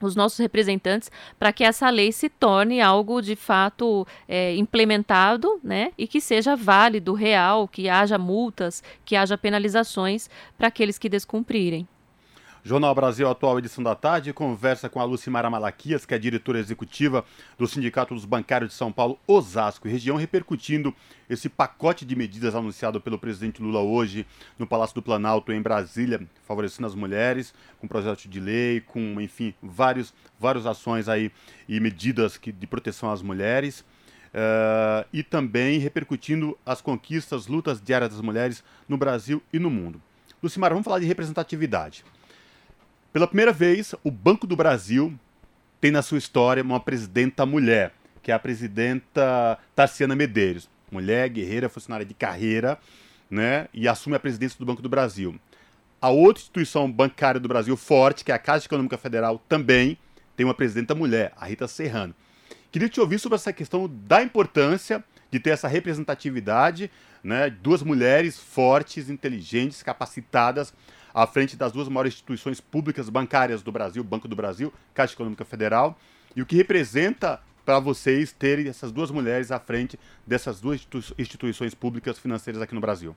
[0.00, 5.92] os nossos representantes para que essa lei se torne algo de fato é, implementado né,
[5.96, 11.86] e que seja válido, real, que haja multas, que haja penalizações para aqueles que descumprirem.
[12.64, 17.24] Jornal Brasil Atual, edição da tarde, conversa com a Lucimara Malaquias, que é diretora executiva
[17.58, 20.94] do Sindicato dos Bancários de São Paulo, Osasco e região, repercutindo
[21.28, 24.24] esse pacote de medidas anunciado pelo presidente Lula hoje
[24.56, 29.52] no Palácio do Planalto, em Brasília, favorecendo as mulheres, com projeto de lei, com, enfim,
[29.60, 31.32] vários, várias ações aí
[31.68, 33.80] e medidas que, de proteção às mulheres.
[33.80, 40.00] Uh, e também repercutindo as conquistas, lutas diárias das mulheres no Brasil e no mundo.
[40.40, 42.04] Lucimara, vamos falar de representatividade.
[43.12, 45.12] Pela primeira vez, o Banco do Brasil
[45.78, 50.66] tem na sua história uma presidenta mulher, que é a presidenta Tarciana Medeiros.
[50.90, 52.78] Mulher, guerreira, funcionária de carreira,
[53.30, 53.68] né?
[53.74, 55.38] E assume a presidência do Banco do Brasil.
[56.00, 59.98] A outra instituição bancária do Brasil forte, que é a Caixa Econômica Federal, também
[60.34, 62.14] tem uma presidenta mulher, a Rita Serrano.
[62.70, 66.90] Queria te ouvir sobre essa questão da importância de ter essa representatividade,
[67.22, 67.50] né?
[67.50, 70.72] Duas mulheres fortes, inteligentes, capacitadas
[71.14, 75.44] à frente das duas maiores instituições públicas bancárias do Brasil, Banco do Brasil, Caixa Econômica
[75.44, 75.98] Federal,
[76.34, 80.86] e o que representa para vocês terem essas duas mulheres à frente dessas duas
[81.18, 83.14] instituições públicas financeiras aqui no Brasil?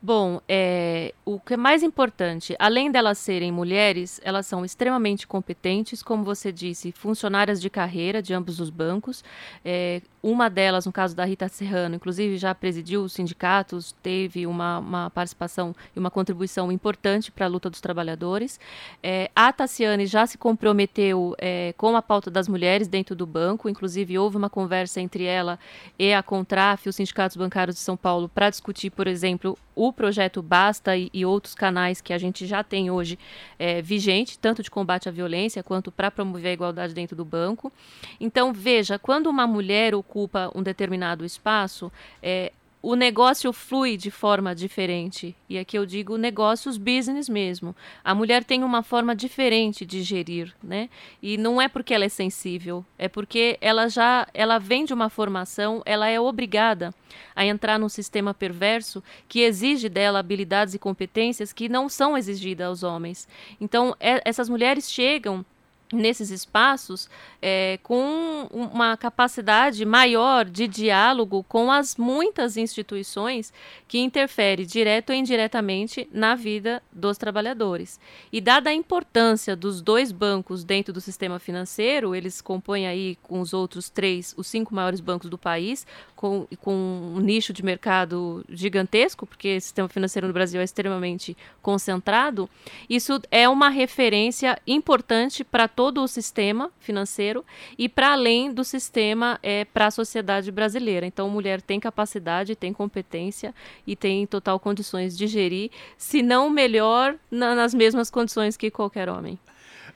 [0.00, 6.04] Bom, é, o que é mais importante, além delas serem mulheres, elas são extremamente competentes,
[6.04, 9.24] como você disse, funcionárias de carreira de ambos os bancos.
[9.64, 14.78] É, uma delas, no caso da Rita Serrano, inclusive já presidiu os sindicatos, teve uma,
[14.78, 18.58] uma participação e uma contribuição importante para a luta dos trabalhadores.
[19.02, 23.68] É, a Tassiane já se comprometeu é, com a pauta das mulheres dentro do banco,
[23.68, 25.58] inclusive houve uma conversa entre ela
[25.98, 30.42] e a Contraf, os sindicatos bancários de São Paulo, para discutir, por exemplo, o projeto
[30.42, 33.16] Basta e, e, outros canais que a gente já tem hoje
[33.56, 37.72] é, vigente, tanto de combate à violência quanto para promover a igualdade dentro do banco.
[38.20, 41.92] Então, veja, quando uma mulher ocupa um determinado espaço,
[42.22, 45.34] é, o negócio flui de forma diferente.
[45.48, 47.74] E aqui eu digo negócios business mesmo.
[48.04, 50.88] A mulher tem uma forma diferente de gerir, né?
[51.20, 55.10] E não é porque ela é sensível, é porque ela já ela vem de uma
[55.10, 56.94] formação, ela é obrigada
[57.34, 62.68] a entrar num sistema perverso que exige dela habilidades e competências que não são exigidas
[62.68, 63.28] aos homens.
[63.60, 65.44] Então, é, essas mulheres chegam
[65.92, 67.08] nesses espaços
[67.40, 73.52] é, com uma capacidade maior de diálogo com as muitas instituições
[73.86, 77.98] que interferem direto ou indiretamente na vida dos trabalhadores.
[78.32, 83.40] E dada a importância dos dois bancos dentro do sistema financeiro, eles compõem aí com
[83.40, 86.72] os outros três os cinco maiores bancos do país, com, com
[87.16, 92.50] um nicho de mercado gigantesco, porque o sistema financeiro no Brasil é extremamente concentrado,
[92.90, 97.44] isso é uma referência importante para todo o sistema financeiro
[97.78, 101.06] e para além do sistema é, para a sociedade brasileira.
[101.06, 103.54] Então, mulher tem capacidade, tem competência
[103.86, 109.08] e tem total condições de gerir, se não melhor, na, nas mesmas condições que qualquer
[109.08, 109.38] homem.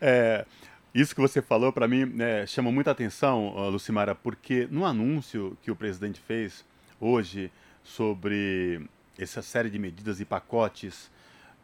[0.01, 0.47] É,
[0.95, 5.71] isso que você falou para mim né, chama muita atenção, Lucimara, porque no anúncio que
[5.73, 6.64] o presidente fez
[7.01, 7.51] hoje
[7.83, 11.11] sobre essa série de medidas e pacotes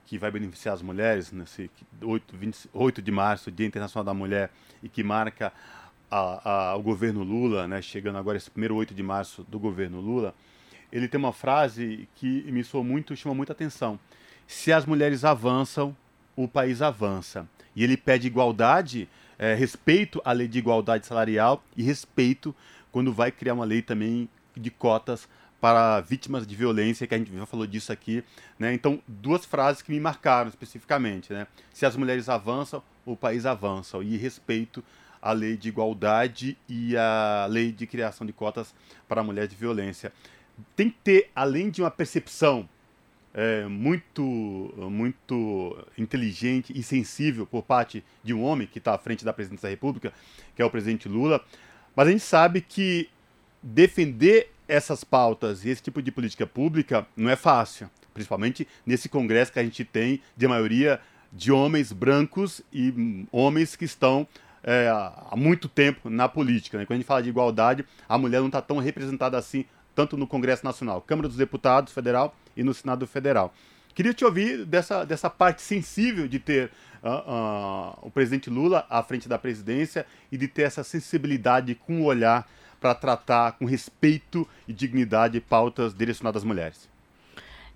[0.09, 4.51] que vai beneficiar as mulheres nesse 8, 20, 8 de março, Dia Internacional da Mulher,
[4.83, 5.53] e que marca
[6.11, 10.35] a, ao governo Lula, né, chegando agora esse primeiro 8 de março do governo Lula,
[10.91, 14.01] ele tem uma frase que me soou muito, chama muita atenção.
[14.47, 15.95] Se as mulheres avançam,
[16.35, 17.47] o país avança.
[17.76, 19.07] E ele pede igualdade,
[19.39, 22.57] é, respeito à lei de igualdade salarial e respeito
[22.91, 24.26] quando vai criar uma lei também
[24.57, 25.28] de cotas
[25.61, 28.23] para vítimas de violência, que a gente já falou disso aqui.
[28.59, 28.73] Né?
[28.73, 31.33] Então, duas frases que me marcaram especificamente.
[31.33, 31.47] Né?
[31.73, 33.99] Se as mulheres avançam, o país avança.
[33.99, 34.85] E respeito
[35.21, 38.75] à lei de igualdade e à lei de criação de cotas
[39.09, 40.13] para mulheres de violência.
[40.77, 42.69] Tem que ter, além de uma percepção
[43.35, 44.23] é, muito,
[44.91, 49.69] muito inteligente e sensível por parte de um homem que está à frente da presidência
[49.69, 50.13] da República,
[50.57, 51.45] que é o presidente Lula,
[51.95, 53.09] mas a gente sabe que
[53.63, 59.53] defender essas pautas e esse tipo de política pública não é fácil, principalmente nesse congresso
[59.53, 61.01] que a gente tem de maioria
[61.33, 64.27] de homens brancos e homens que estão
[64.63, 66.79] é, há muito tempo na política.
[66.79, 66.85] Né?
[66.85, 70.27] Quando a gente fala de igualdade, a mulher não está tão representada assim, tanto no
[70.27, 73.53] Congresso Nacional, Câmara dos Deputados Federal e no Senado Federal.
[73.95, 76.71] Queria te ouvir dessa, dessa parte sensível de ter
[77.03, 82.03] uh, uh, o presidente Lula à frente da presidência e de ter essa sensibilidade com
[82.03, 82.49] o olhar
[82.81, 86.89] para tratar com respeito e dignidade pautas direcionadas às mulheres.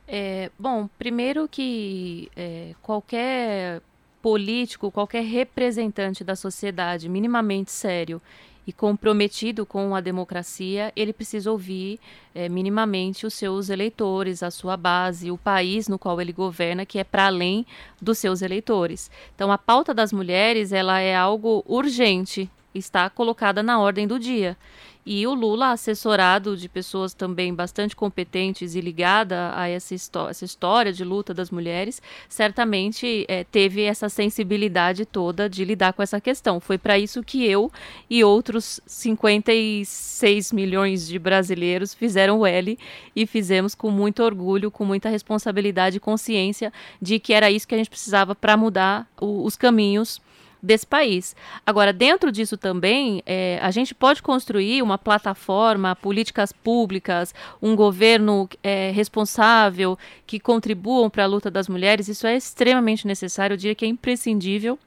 [0.06, 3.80] É, bom, primeiro que é, qualquer
[4.20, 8.20] político, qualquer representante da sociedade minimamente sério
[8.66, 11.98] e comprometido com a democracia, ele precisa ouvir
[12.32, 16.98] é, minimamente os seus eleitores, a sua base, o país no qual ele governa, que
[16.98, 17.66] é para além
[18.00, 19.10] dos seus eleitores.
[19.34, 24.56] Então, a pauta das mulheres ela é algo urgente, está colocada na ordem do dia.
[25.04, 29.94] E o Lula, assessorado de pessoas também bastante competentes e ligada a essa,
[30.30, 36.02] essa história de luta das mulheres, certamente é, teve essa sensibilidade toda de lidar com
[36.02, 36.60] essa questão.
[36.60, 37.70] Foi para isso que eu
[38.08, 42.78] e outros 56 milhões de brasileiros fizeram o L
[43.16, 47.74] e fizemos com muito orgulho, com muita responsabilidade e consciência de que era isso que
[47.74, 50.20] a gente precisava para mudar o, os caminhos
[50.62, 51.34] desse país.
[51.66, 58.48] Agora, dentro disso também, é, a gente pode construir uma plataforma, políticas públicas, um governo
[58.62, 62.08] é, responsável que contribuam para a luta das mulheres.
[62.08, 64.78] Isso é extremamente necessário, eu diria que é imprescindível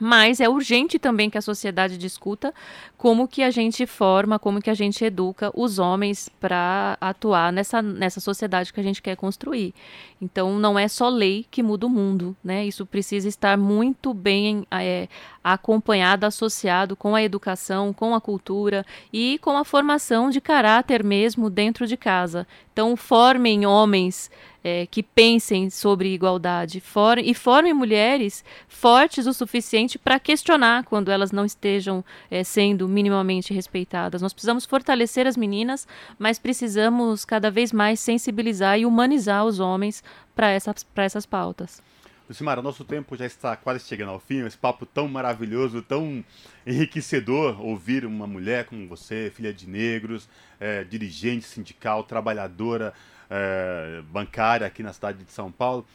[0.00, 2.54] mas é urgente também que a sociedade discuta
[2.96, 7.80] como que a gente forma, como que a gente educa os homens para atuar nessa,
[7.80, 9.74] nessa sociedade que a gente quer construir.
[10.20, 12.66] Então não é só lei que muda o mundo, né?
[12.66, 15.08] Isso precisa estar muito bem é,
[15.42, 21.48] acompanhado, associado com a educação, com a cultura e com a formação de caráter mesmo
[21.48, 22.46] dentro de casa.
[22.72, 24.30] Então formem homens
[24.68, 31.10] é, que pensem sobre igualdade for, e formem mulheres fortes o suficiente para questionar quando
[31.10, 34.20] elas não estejam é, sendo minimamente respeitadas.
[34.20, 35.88] Nós precisamos fortalecer as meninas,
[36.18, 40.02] mas precisamos cada vez mais sensibilizar e humanizar os homens
[40.34, 41.80] para essas, essas pautas.
[42.28, 44.44] Lucimara, nosso tempo já está quase chegando ao fim.
[44.44, 46.22] Esse papo tão maravilhoso, tão
[46.66, 50.28] enriquecedor ouvir uma mulher como você, filha de negros,
[50.60, 52.92] é, dirigente sindical, trabalhadora
[53.30, 55.86] é, bancária aqui na cidade de São Paulo.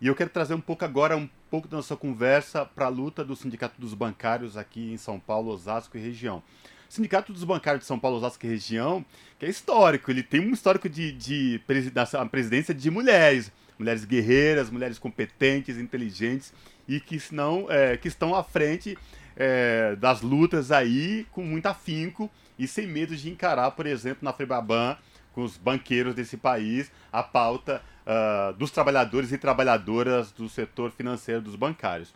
[0.00, 3.24] E eu quero trazer um pouco agora, um pouco da nossa conversa para a luta
[3.24, 6.42] do Sindicato dos Bancários aqui em São Paulo, Osasco e região.
[6.88, 9.04] O Sindicato dos Bancários de São Paulo, Osasco e região,
[9.38, 11.60] que é histórico, ele tem um histórico de, de,
[12.30, 16.52] presidência de mulheres mulheres guerreiras, mulheres competentes, inteligentes
[16.86, 18.96] e que, não, é, que estão à frente
[19.36, 24.32] é, das lutas aí com muito afinco e sem medo de encarar, por exemplo, na
[24.32, 24.96] Febraban,
[25.32, 31.40] com os banqueiros desse país, a pauta uh, dos trabalhadores e trabalhadoras do setor financeiro
[31.40, 32.14] dos bancários.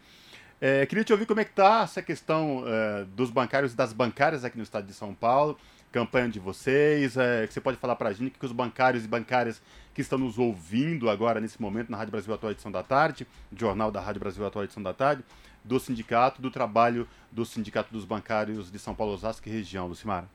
[0.60, 3.92] É, queria te ouvir como é que está essa questão uh, dos bancários e das
[3.92, 5.58] bancárias aqui no estado de São Paulo,
[5.92, 9.08] campanha de vocês, é, que você pode falar para a gente que os bancários e
[9.08, 9.60] bancárias
[9.94, 13.90] que estão nos ouvindo agora nesse momento na Rádio Brasil Atual Edição da Tarde, Jornal
[13.90, 15.22] da Rádio Brasil Atual Edição da Tarde,
[15.62, 20.28] do sindicato, do trabalho do Sindicato dos Bancários de São Paulo, Osasco e região, Lucimara.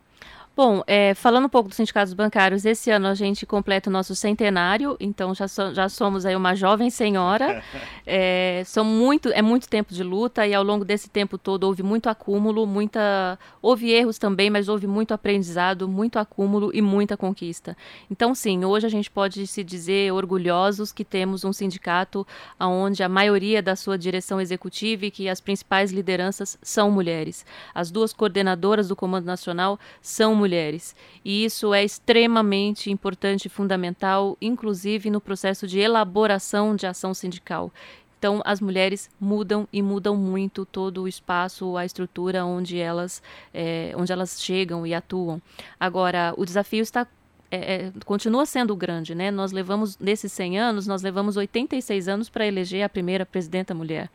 [0.53, 4.13] Bom, é, falando um pouco dos sindicatos bancários, esse ano a gente completa o nosso
[4.13, 7.63] centenário, então já, so, já somos aí uma jovem senhora.
[8.13, 11.81] É, são muito, é muito tempo de luta e ao longo desse tempo todo houve
[11.81, 17.77] muito acúmulo, muita, houve erros também, mas houve muito aprendizado, muito acúmulo e muita conquista.
[18.09, 22.27] Então, sim, hoje a gente pode se dizer orgulhosos que temos um sindicato
[22.59, 27.45] onde a maioria da sua direção executiva e que as principais lideranças são mulheres.
[27.73, 30.50] As duas coordenadoras do Comando Nacional são mulheres.
[31.23, 37.71] E isso é extremamente importante e fundamental, inclusive no processo de elaboração de ação sindical.
[38.17, 43.21] Então, as mulheres mudam e mudam muito todo o espaço, a estrutura onde elas,
[43.51, 45.41] é, onde elas chegam e atuam.
[45.79, 47.07] Agora, o desafio está
[47.51, 49.29] é, é, continua sendo grande, né?
[49.29, 54.09] Nós levamos, nesses 100 anos, nós levamos 86 anos para eleger a primeira presidenta mulher.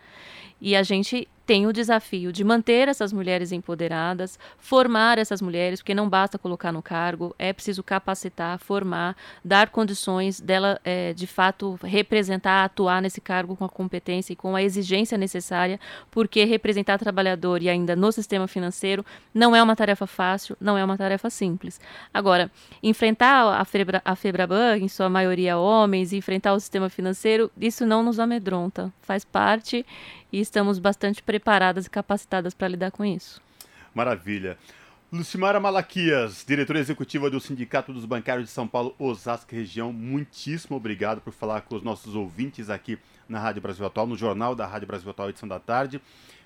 [0.60, 5.94] E a gente tem o desafio de manter essas mulheres empoderadas, formar essas mulheres, porque
[5.94, 11.78] não basta colocar no cargo, é preciso capacitar, formar, dar condições dela é, de fato
[11.84, 15.78] representar, atuar nesse cargo com a competência e com a exigência necessária,
[16.10, 20.84] porque representar trabalhador e ainda no sistema financeiro não é uma tarefa fácil, não é
[20.84, 21.80] uma tarefa simples.
[22.12, 22.50] Agora,
[22.82, 28.02] enfrentar a, Febra, a Febraban, em sua maioria homens, enfrentar o sistema financeiro, isso não
[28.02, 29.86] nos amedronta, faz parte
[30.36, 33.40] e estamos bastante preparadas e capacitadas para lidar com isso.
[33.94, 34.58] Maravilha.
[35.10, 41.22] Lucimara Malaquias, diretora executiva do Sindicato dos Bancários de São Paulo, Osasco Região, muitíssimo obrigado
[41.22, 44.86] por falar com os nossos ouvintes aqui na Rádio Brasil Atual, no Jornal da Rádio
[44.86, 46.02] Brasil Atual, edição da tarde.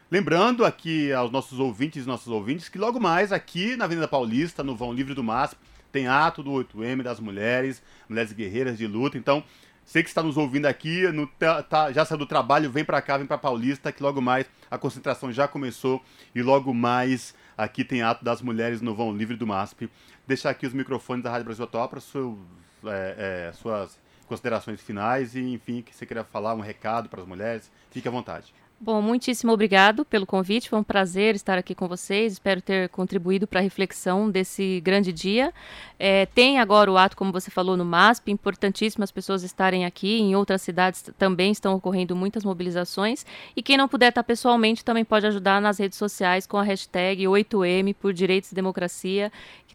[0.09, 4.63] Lembrando aqui aos nossos ouvintes e nossos ouvintes que logo mais aqui na Avenida Paulista,
[4.63, 5.59] no Vão Livre do MASP,
[5.91, 9.19] tem ato do 8M das mulheres, mulheres guerreiras de luta.
[9.19, 9.43] Então,
[9.91, 13.17] você que está nos ouvindo aqui, no, tá, já saiu do trabalho, vem para cá,
[13.17, 16.01] vem para Paulista, que logo mais a concentração já começou
[16.33, 19.91] e logo mais aqui tem ato das mulheres no vão livre do MASP.
[20.29, 25.41] Deixar aqui os microfones da Rádio Brasil Atual para é, é, suas considerações finais e,
[25.41, 28.55] enfim, que você queira falar um recado para as mulheres, fique à vontade.
[28.83, 30.71] Bom, muitíssimo obrigado pelo convite.
[30.71, 32.33] Foi um prazer estar aqui com vocês.
[32.33, 35.53] Espero ter contribuído para a reflexão desse grande dia.
[35.99, 38.31] É, tem agora o ato, como você falou, no MASP.
[38.33, 40.21] Importantíssimo as pessoas estarem aqui.
[40.21, 43.27] Em outras cidades também estão ocorrendo muitas mobilizações.
[43.55, 47.25] E quem não puder estar pessoalmente também pode ajudar nas redes sociais com a hashtag
[47.25, 49.31] 8M por Direitos e Democracia,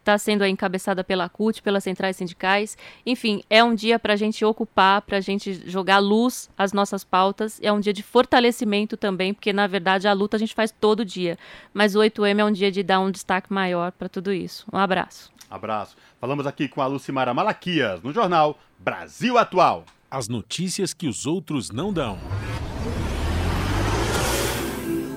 [0.05, 2.77] está sendo encabeçada pela CUT, pelas centrais sindicais.
[3.05, 7.03] Enfim, é um dia para a gente ocupar, para a gente jogar luz às nossas
[7.03, 7.59] pautas.
[7.61, 11.05] É um dia de fortalecimento também, porque na verdade a luta a gente faz todo
[11.05, 11.37] dia.
[11.73, 14.65] Mas o 8M é um dia de dar um destaque maior para tudo isso.
[14.71, 15.31] Um abraço.
[15.49, 15.95] Abraço.
[16.19, 19.85] Falamos aqui com a Lucimara Malaquias, no jornal Brasil Atual.
[20.09, 22.17] As notícias que os outros não dão.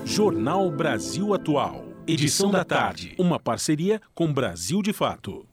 [0.05, 1.85] Jornal Brasil Atual.
[2.07, 3.13] Edição da tarde.
[3.17, 5.45] Uma parceria com Brasil de Fato.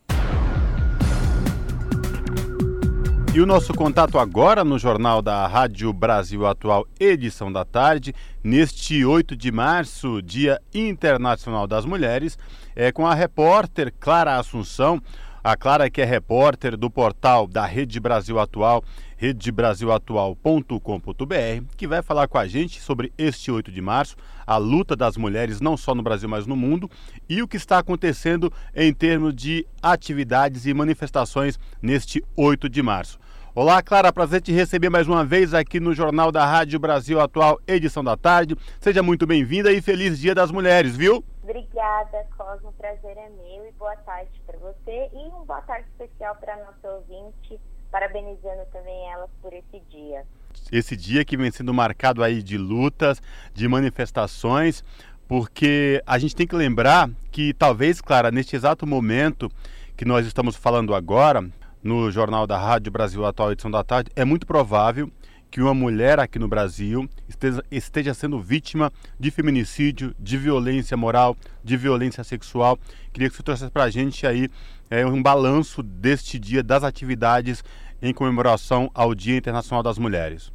[3.36, 9.04] E o nosso contato agora no Jornal da Rádio Brasil Atual, edição da tarde, neste
[9.04, 12.38] 8 de março, Dia Internacional das Mulheres,
[12.74, 15.02] é com a repórter Clara Assunção.
[15.44, 18.82] A Clara que é repórter do portal da Rede Brasil Atual
[19.18, 24.16] redebrasilatual.com.br, que vai falar com a gente sobre este 8 de março,
[24.46, 26.90] a luta das mulheres não só no Brasil, mas no mundo,
[27.28, 33.18] e o que está acontecendo em termos de atividades e manifestações neste 8 de março.
[33.58, 37.58] Olá, Clara, prazer te receber mais uma vez aqui no Jornal da Rádio Brasil Atual,
[37.66, 38.54] edição da tarde.
[38.78, 41.24] Seja muito bem-vinda e feliz Dia das Mulheres, viu?
[41.42, 42.70] Obrigada, Cosmo.
[42.76, 46.96] Prazer é meu e boa tarde para você e um boa tarde especial para nosso
[46.96, 47.58] ouvinte
[47.90, 50.22] parabenizando também elas por esse dia.
[50.70, 53.22] Esse dia que vem sendo marcado aí de lutas,
[53.54, 54.84] de manifestações,
[55.26, 59.50] porque a gente tem que lembrar que talvez, Clara, neste exato momento
[59.96, 61.42] que nós estamos falando agora,
[61.86, 65.08] no Jornal da Rádio Brasil Atual, edição da tarde, é muito provável
[65.48, 71.36] que uma mulher aqui no Brasil esteja, esteja sendo vítima de feminicídio, de violência moral,
[71.62, 72.76] de violência sexual.
[73.12, 74.48] Queria que você trouxesse para a gente aí
[74.90, 77.62] é, um balanço deste dia, das atividades
[78.02, 80.52] em comemoração ao Dia Internacional das Mulheres.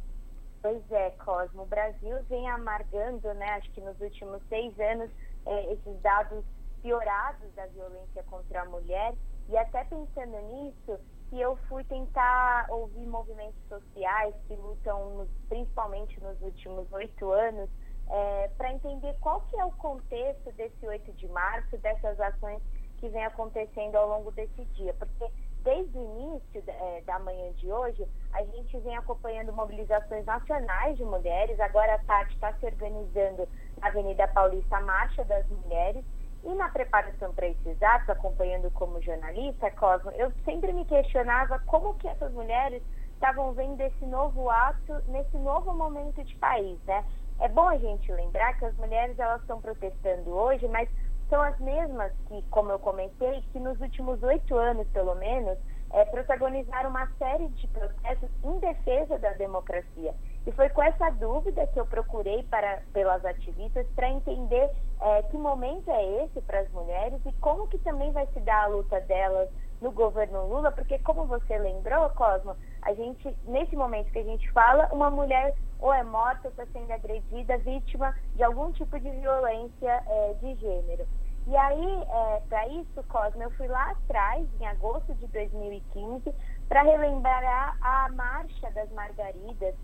[0.60, 1.62] Pois é, Cosmo.
[1.62, 5.08] O Brasil vem amargando, né, acho que nos últimos seis anos,
[5.46, 6.44] é, esses dados
[6.82, 9.14] piorados da violência contra a mulher.
[9.48, 11.00] E até pensando nisso,
[11.32, 17.70] que eu fui tentar ouvir movimentos sociais que lutam principalmente nos últimos oito anos
[18.10, 22.60] é, para entender qual que é o contexto desse 8 de março, dessas ações
[22.98, 24.92] que vem acontecendo ao longo desse dia.
[24.92, 25.26] Porque
[25.64, 31.04] desde o início é, da manhã de hoje, a gente vem acompanhando mobilizações nacionais de
[31.04, 31.58] mulheres.
[31.60, 33.48] Agora à tarde está se organizando
[33.80, 36.04] na Avenida Paulista a Marcha das Mulheres.
[36.44, 41.94] E na preparação para esses atos, acompanhando como jornalista, Cosmo, eu sempre me questionava como
[41.94, 42.82] que essas mulheres
[43.14, 47.04] estavam vendo esse novo ato nesse novo momento de país, né?
[47.38, 50.88] É bom a gente lembrar que as mulheres elas estão protestando hoje, mas
[51.28, 55.56] são as mesmas que, como eu comentei, que nos últimos oito anos, pelo menos,
[55.92, 60.14] é, protagonizaram uma série de processos em defesa da democracia.
[60.46, 64.70] E foi com essa dúvida que eu procurei para, pelas ativistas para entender
[65.00, 68.64] é, que momento é esse para as mulheres e como que também vai se dar
[68.64, 69.48] a luta delas
[69.80, 74.50] no governo Lula, porque como você lembrou, Cosmo, a gente, nesse momento que a gente
[74.52, 79.10] fala, uma mulher ou é morta ou está sendo agredida, vítima de algum tipo de
[79.10, 81.06] violência é, de gênero.
[81.48, 86.32] E aí, é, para isso, Cosmo, eu fui lá atrás, em agosto de 2015,
[86.68, 89.74] para relembrar a Marcha das Margaridas,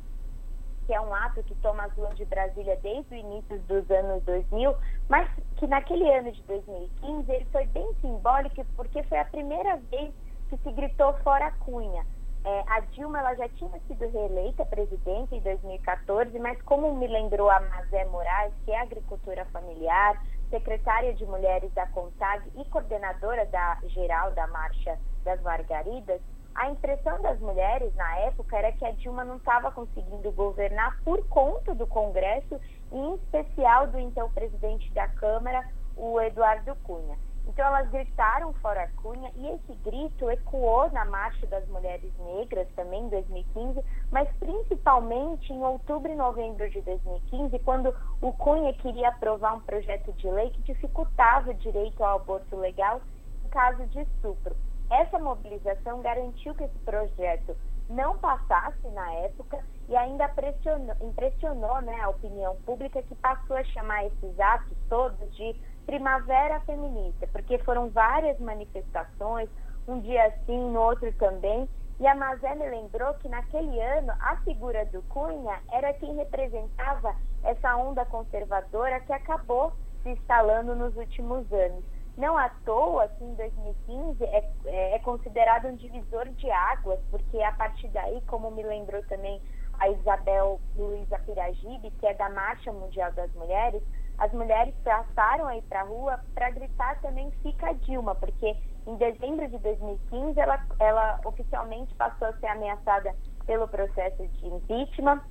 [0.88, 4.24] que é um ato que toma as ruas de Brasília desde o início dos anos
[4.24, 4.74] 2000,
[5.06, 5.28] mas
[5.58, 10.10] que naquele ano de 2015 ele foi bem simbólico porque foi a primeira vez
[10.48, 12.06] que se gritou fora Cunha.
[12.42, 17.50] É, a Dilma ela já tinha sido reeleita presidente em 2014, mas como me lembrou
[17.50, 20.18] a Mazé Moraes, que é agricultura familiar,
[20.48, 26.22] secretária de Mulheres da CONTAG e coordenadora da geral da Marcha das Margaridas,
[26.58, 31.24] a impressão das mulheres na época era que a Dilma não estava conseguindo governar por
[31.28, 35.64] conta do Congresso, e em especial do então presidente da Câmara,
[35.96, 37.16] o Eduardo Cunha.
[37.46, 43.04] Então elas gritaram fora Cunha e esse grito ecoou na Marcha das Mulheres Negras também
[43.04, 43.80] em 2015,
[44.10, 50.12] mas principalmente em outubro e novembro de 2015, quando o Cunha queria aprovar um projeto
[50.14, 53.00] de lei que dificultava o direito ao aborto legal
[53.44, 54.56] em caso de estupro.
[54.90, 57.56] Essa mobilização garantiu que esse projeto
[57.90, 59.58] não passasse na época
[59.88, 65.36] e ainda pressionou, impressionou né, a opinião pública que passou a chamar esses atos todos
[65.36, 65.54] de
[65.86, 69.48] primavera feminista, porque foram várias manifestações,
[69.86, 71.68] um dia assim, no outro também,
[71.98, 77.16] e a Mazé me lembrou que naquele ano a figura do Cunha era quem representava
[77.42, 79.72] essa onda conservadora que acabou
[80.02, 81.84] se instalando nos últimos anos.
[82.18, 87.40] Não à toa, que em 2015 é, é, é considerado um divisor de águas, porque
[87.40, 89.40] a partir daí, como me lembrou também
[89.78, 93.80] a Isabel Luiza Piragibe, que é da Marcha Mundial das Mulheres,
[94.18, 99.46] as mulheres passaram aí para a rua para gritar também Fica Dilma, porque em dezembro
[99.46, 103.14] de 2015 ela, ela oficialmente passou a ser ameaçada
[103.46, 105.22] pelo processo de impeachment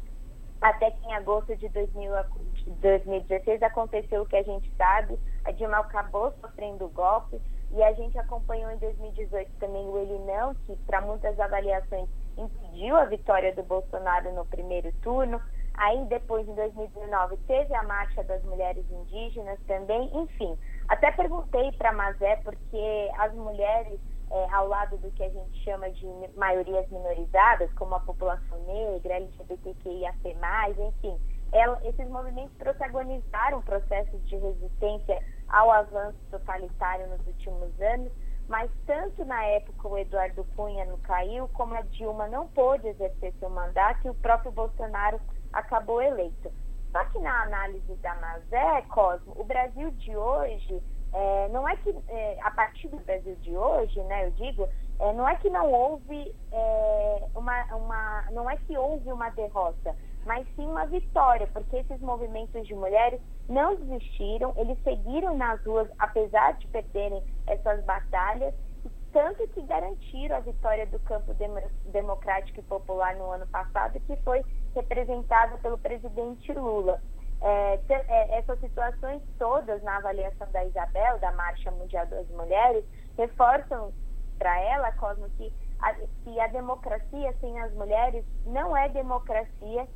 [0.62, 2.12] até que em agosto de 2000,
[2.80, 7.42] 2016 aconteceu o que a gente sabe, a Dilma acabou sofrendo o golpe
[7.72, 12.98] e a gente acompanhou em 2018 também o Ele Não, que para muitas avaliações impediu
[12.98, 15.42] a vitória do Bolsonaro no primeiro turno.
[15.74, 20.58] Aí depois, em 2019, teve a Marcha das Mulheres Indígenas também, enfim.
[20.90, 25.90] Até perguntei para Mazé, porque as mulheres é, ao lado do que a gente chama
[25.92, 30.36] de maiorias minorizadas, como a população negra, LGBTQIAP+,
[30.78, 31.18] enfim,
[31.54, 38.12] ela, esses movimentos protagonizaram processos de resistência ao avanço totalitário nos últimos anos,
[38.48, 43.34] mas tanto na época o Eduardo Cunha não caiu, como a Dilma não pôde exercer
[43.40, 45.20] seu mandato e o próprio Bolsonaro
[45.52, 46.52] acabou eleito.
[46.92, 50.82] Só que na análise da Mazé, Cosmo, o Brasil de hoje
[51.14, 54.68] é, não é que, é, a partir do Brasil de hoje, né, eu digo,
[55.00, 59.96] é, não é que não houve é, uma, uma, não é que houve uma derrota,
[60.26, 65.90] mas sim uma vitória, porque esses movimentos de mulheres não desistiram, eles seguiram nas ruas,
[66.00, 68.54] apesar de perderem essas batalhas,
[69.14, 71.34] tanto que garantiram a vitória do campo
[71.86, 74.44] democrático e popular no ano passado, que foi
[74.76, 77.02] representada pelo presidente Lula.
[77.40, 82.84] É, é, essas situações todas na avaliação da Isabel, da Marcha Mundial das Mulheres,
[83.18, 83.94] reforçam
[84.38, 89.88] para ela, Cosmo, que a, que a democracia sem as mulheres não é democracia,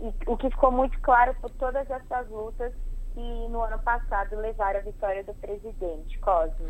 [0.00, 2.72] e, o que ficou muito claro por todas essas lutas
[3.16, 6.68] que no ano passado levaram a vitória do presidente Cosmo.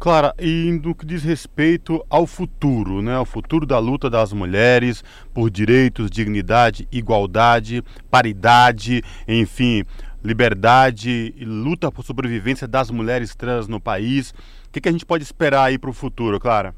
[0.00, 5.04] Clara, e no que diz respeito ao futuro, né, ao futuro da luta das mulheres
[5.32, 7.80] por direitos, dignidade, igualdade,
[8.10, 9.84] paridade, enfim,
[10.24, 14.32] liberdade e luta por sobrevivência das mulheres trans no país,
[14.66, 16.74] o que, que a gente pode esperar aí para o futuro, Clara?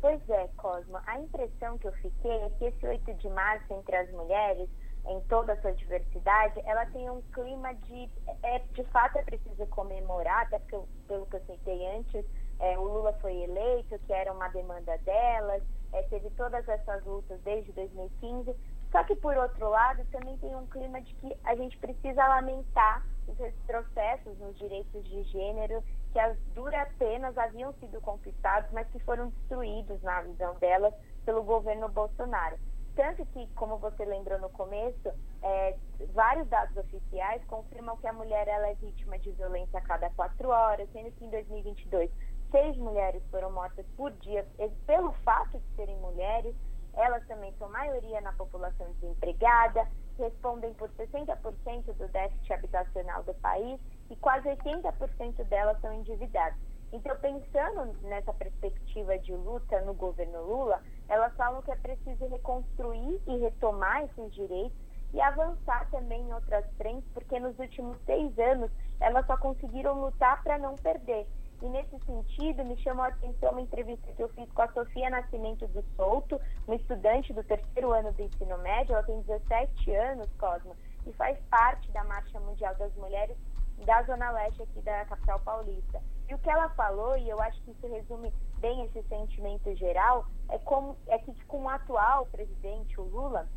[0.00, 3.94] Pois é, Cosmo, a impressão que eu fiquei é que esse 8 de março entre
[3.94, 4.68] as mulheres
[5.10, 8.08] em toda a sua diversidade, ela tem um clima de.
[8.44, 12.24] É, de fato, é preciso comemorar, até porque, pelo que eu citei antes,
[12.60, 17.40] é, o Lula foi eleito, que era uma demanda delas, é, teve todas essas lutas
[17.42, 18.54] desde 2015.
[18.92, 23.04] Só que, por outro lado, também tem um clima de que a gente precisa lamentar
[23.26, 25.82] os retrocessos nos direitos de gênero
[26.12, 30.92] que as duras penas haviam sido conquistados, mas que foram destruídos, na visão delas,
[31.24, 32.56] pelo governo Bolsonaro.
[33.00, 35.10] Tanto que, como você lembrou no começo,
[35.42, 35.74] é,
[36.12, 40.50] vários dados oficiais confirmam que a mulher ela é vítima de violência a cada quatro
[40.50, 42.10] horas, sendo que em 2022
[42.50, 44.46] seis mulheres foram mortas por dia
[44.86, 46.54] pelo fato de serem mulheres.
[46.92, 49.88] Elas também são maioria na população desempregada,
[50.18, 53.80] respondem por 60% do déficit habitacional do país
[54.10, 56.58] e quase 80% delas são endividadas.
[56.92, 63.20] Então, pensando nessa perspectiva de luta no governo Lula, elas falam que é preciso reconstruir
[63.26, 64.78] e retomar esses direitos
[65.12, 70.40] e avançar também em outras frentes, porque nos últimos seis anos elas só conseguiram lutar
[70.44, 71.26] para não perder.
[71.62, 75.10] E nesse sentido, me chamou a atenção uma entrevista que eu fiz com a Sofia
[75.10, 80.28] Nascimento do Souto, uma estudante do terceiro ano do ensino médio, ela tem 17 anos,
[80.38, 80.74] Cosmo,
[81.06, 83.36] e faz parte da Marcha Mundial das Mulheres
[83.84, 86.00] da Zona Leste aqui da capital paulista.
[86.28, 90.26] E o que ela falou, e eu acho que isso resume bem esse sentimento geral,
[90.48, 93.48] é, como, é que com o atual presidente, o Lula,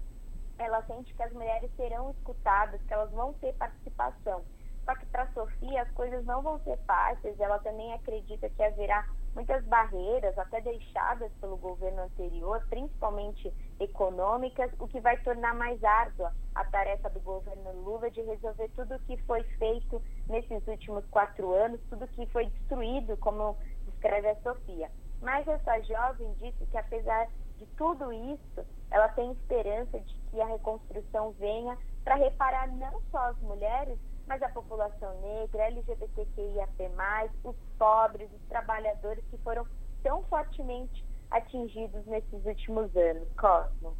[0.58, 4.44] ela sente que as mulheres serão escutadas, que elas vão ter participação.
[4.86, 9.08] Só que para Sofia as coisas não vão ser fáceis, ela também acredita que haverá
[9.34, 16.32] muitas barreiras, até deixadas pelo governo anterior, principalmente econômicas, o que vai tornar mais árdua
[16.54, 21.52] a tarefa do governo Lula de resolver tudo o que foi feito nesses últimos quatro
[21.52, 23.58] anos, tudo que foi destruído, como
[24.04, 24.92] descreve a Sofia.
[25.22, 27.28] Mas essa jovem disse que, apesar
[27.58, 33.30] de tudo isso, ela tem esperança de que a reconstrução venha para reparar não só
[33.30, 33.98] as mulheres,
[34.28, 36.92] mas a população negra, LGBTQIAP+,
[37.44, 39.66] os pobres, os trabalhadores que foram
[40.04, 43.28] tão fortemente atingidos nesses últimos anos.
[43.38, 43.96] Cosmo.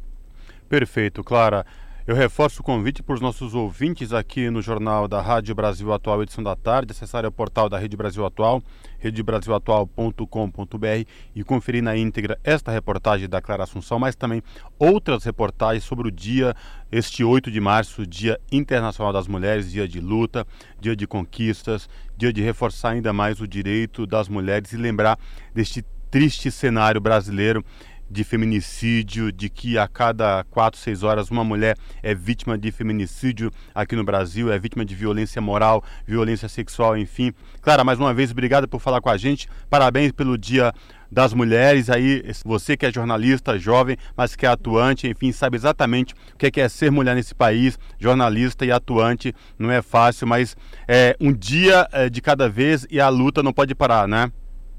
[0.68, 1.64] Perfeito, Clara.
[2.06, 6.22] Eu reforço o convite para os nossos ouvintes aqui no Jornal da Rádio Brasil Atual,
[6.22, 8.62] edição da tarde, acessarem o portal da Rede Brasil Atual,
[8.98, 14.42] redebrasilatual.com.br e conferir na íntegra esta reportagem da Clara Assunção, mas também
[14.78, 16.54] outras reportagens sobre o dia,
[16.92, 20.46] este 8 de março, Dia Internacional das Mulheres, dia de luta,
[20.78, 25.18] dia de conquistas, dia de reforçar ainda mais o direito das mulheres e lembrar
[25.54, 27.64] deste triste cenário brasileiro
[28.10, 33.50] de feminicídio, de que a cada quatro, seis horas uma mulher é vítima de feminicídio
[33.74, 37.32] aqui no Brasil, é vítima de violência moral, violência sexual, enfim.
[37.60, 39.48] Clara, mais uma vez, obrigado por falar com a gente.
[39.68, 40.72] Parabéns pelo Dia
[41.10, 41.88] das Mulheres.
[41.88, 46.60] Aí, você que é jornalista, jovem, mas que é atuante, enfim, sabe exatamente o que
[46.60, 49.34] é, é ser mulher nesse país, jornalista e atuante.
[49.58, 50.56] Não é fácil, mas
[50.88, 54.30] é um dia é, de cada vez e a luta não pode parar, né?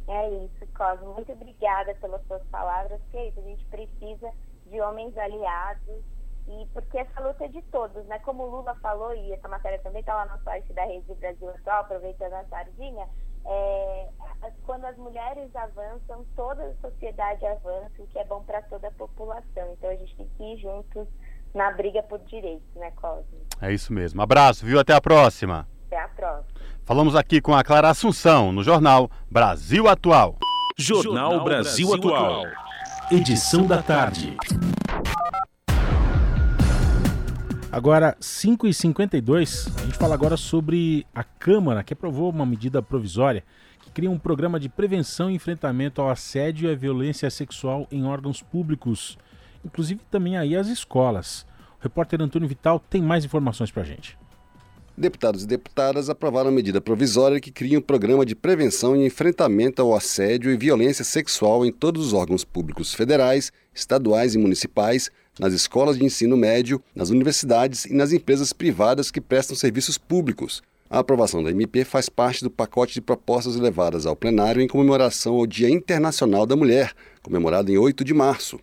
[0.07, 0.54] É isso.
[0.75, 4.31] Cosmo, muito obrigada pelas suas palavras, que é isso, a gente precisa
[4.67, 6.03] de homens aliados
[6.47, 8.19] e porque essa luta é de todos, né?
[8.19, 11.49] Como o Lula falou, e essa matéria também está lá no site da Rede Brasil
[11.49, 13.07] Atual, aproveitando a sardinha,
[13.47, 14.09] é,
[14.65, 18.91] quando as mulheres avançam, toda a sociedade avança, o que é bom para toda a
[18.91, 19.73] população.
[19.73, 21.07] Então a gente tem que ir juntos
[21.53, 23.39] na briga por direitos, né, Cosmo?
[23.61, 24.21] É isso mesmo.
[24.21, 24.79] Abraço, viu?
[24.79, 25.67] Até a próxima.
[25.87, 26.59] Até a próxima.
[26.83, 30.35] Falamos aqui com a Clara Assunção, no jornal Brasil Atual.
[30.77, 32.43] Jornal Brasil Atual.
[33.09, 34.35] Edição da tarde.
[37.71, 43.41] Agora, 5h52, a gente fala agora sobre a Câmara, que aprovou uma medida provisória
[43.83, 48.05] que cria um programa de prevenção e enfrentamento ao assédio e à violência sexual em
[48.05, 49.17] órgãos públicos,
[49.63, 51.47] inclusive também aí as escolas.
[51.79, 54.17] O repórter Antônio Vital tem mais informações para a gente.
[54.97, 59.81] Deputados e deputadas aprovaram a medida provisória que cria um programa de prevenção e enfrentamento
[59.81, 65.51] ao assédio e violência sexual em todos os órgãos públicos federais, estaduais e municipais, nas
[65.51, 70.63] escolas de ensino médio, nas universidades e nas empresas privadas que prestam serviços públicos.
[70.89, 75.35] A aprovação da MP faz parte do pacote de propostas levadas ao plenário em comemoração
[75.35, 78.61] ao Dia Internacional da Mulher, comemorado em 8 de março.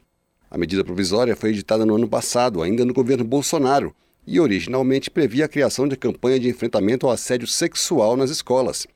[0.50, 3.94] A medida provisória foi editada no ano passado, ainda no governo Bolsonaro,
[4.26, 8.86] e originalmente previa a criação de campanha de enfrentamento ao assédio sexual nas escolas.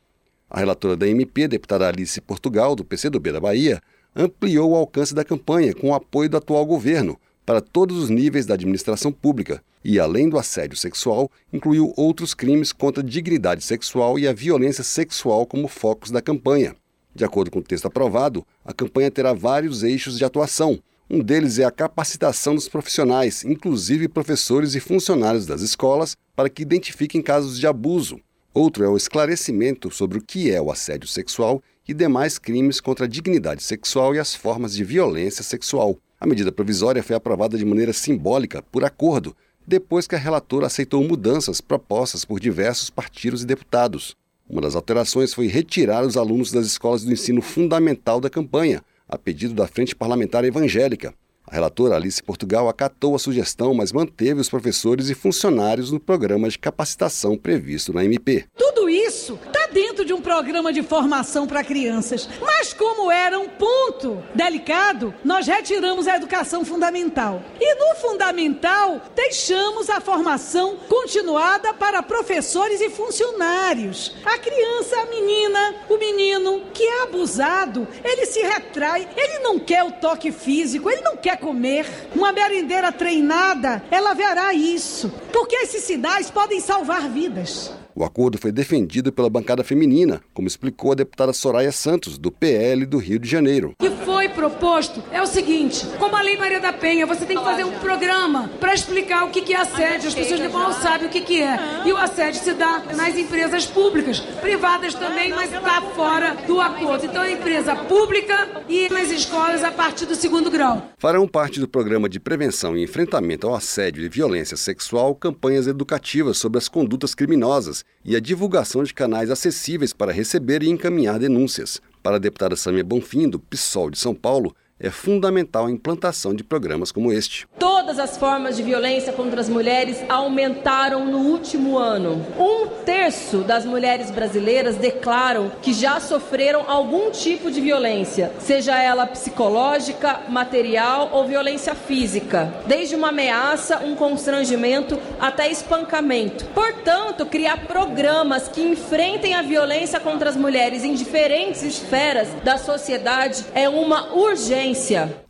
[0.48, 3.80] A relatora da MP, deputada Alice Portugal, do PCdoB da Bahia,
[4.14, 8.46] ampliou o alcance da campanha com o apoio do atual governo para todos os níveis
[8.46, 14.18] da administração pública e, além do assédio sexual, incluiu outros crimes contra a dignidade sexual
[14.18, 16.74] e a violência sexual como focos da campanha.
[17.14, 20.78] De acordo com o texto aprovado, a campanha terá vários eixos de atuação,
[21.08, 26.62] um deles é a capacitação dos profissionais, inclusive professores e funcionários das escolas, para que
[26.62, 28.18] identifiquem casos de abuso.
[28.52, 33.04] Outro é o esclarecimento sobre o que é o assédio sexual e demais crimes contra
[33.04, 35.96] a dignidade sexual e as formas de violência sexual.
[36.18, 41.06] A medida provisória foi aprovada de maneira simbólica, por acordo, depois que a relatora aceitou
[41.06, 44.16] mudanças propostas por diversos partidos e deputados.
[44.48, 49.16] Uma das alterações foi retirar os alunos das escolas do ensino fundamental da campanha, a
[49.16, 51.14] pedido da Frente Parlamentar Evangélica.
[51.46, 56.48] A relatora Alice Portugal acatou a sugestão, mas manteve os professores e funcionários no programa
[56.48, 58.46] de capacitação previsto na MP.
[58.56, 62.26] Tudo isso está dentro de um programa de formação para crianças.
[62.40, 67.42] Mas como era um ponto delicado, nós retiramos a educação fundamental.
[67.60, 74.14] E no fundamental, deixamos a formação continuada para professores e funcionários.
[74.24, 79.84] A criança, a menina, o menino que é abusado, ele se retrai, ele não quer
[79.84, 81.86] o toque físico, ele não quer comer.
[82.14, 87.70] Uma merendeira treinada, ela verá isso, porque esses sinais podem salvar vidas.
[87.98, 92.84] O acordo foi defendido pela bancada feminina, como explicou a deputada Soraya Santos, do PL
[92.84, 93.72] do Rio de Janeiro.
[93.80, 97.38] O que foi proposto é o seguinte: como a Lei Maria da Penha, você tem
[97.38, 100.08] que fazer um programa para explicar o que é assédio.
[100.08, 101.58] As pessoas não sabem o que é.
[101.86, 107.06] E o assédio se dá nas empresas públicas, privadas também, mas está fora do acordo.
[107.06, 110.86] Então é empresa pública e nas escolas a partir do segundo grau.
[110.98, 116.36] Farão parte do programa de prevenção e enfrentamento ao assédio e violência sexual campanhas educativas
[116.36, 121.80] sobre as condutas criminosas e a divulgação de canais acessíveis para receber e encaminhar denúncias.
[122.02, 126.44] Para a deputada Samia Bonfim, do PSOL de São Paulo, é fundamental a implantação de
[126.44, 127.46] programas como este.
[127.58, 132.24] Todas as formas de violência contra as mulheres aumentaram no último ano.
[132.38, 139.06] Um terço das mulheres brasileiras declaram que já sofreram algum tipo de violência, seja ela
[139.06, 146.44] psicológica, material ou violência física, desde uma ameaça, um constrangimento até espancamento.
[146.46, 153.44] Portanto, criar programas que enfrentem a violência contra as mulheres em diferentes esferas da sociedade
[153.54, 154.65] é uma urgência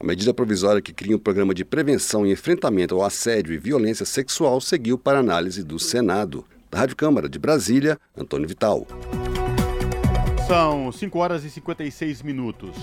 [0.00, 4.06] a medida provisória que cria um programa de prevenção e enfrentamento ao assédio e violência
[4.06, 6.44] sexual seguiu para análise do Senado.
[6.70, 8.86] Da Rádio Câmara de Brasília, Antônio Vital.
[10.46, 12.74] São 5 horas e 56 minutos.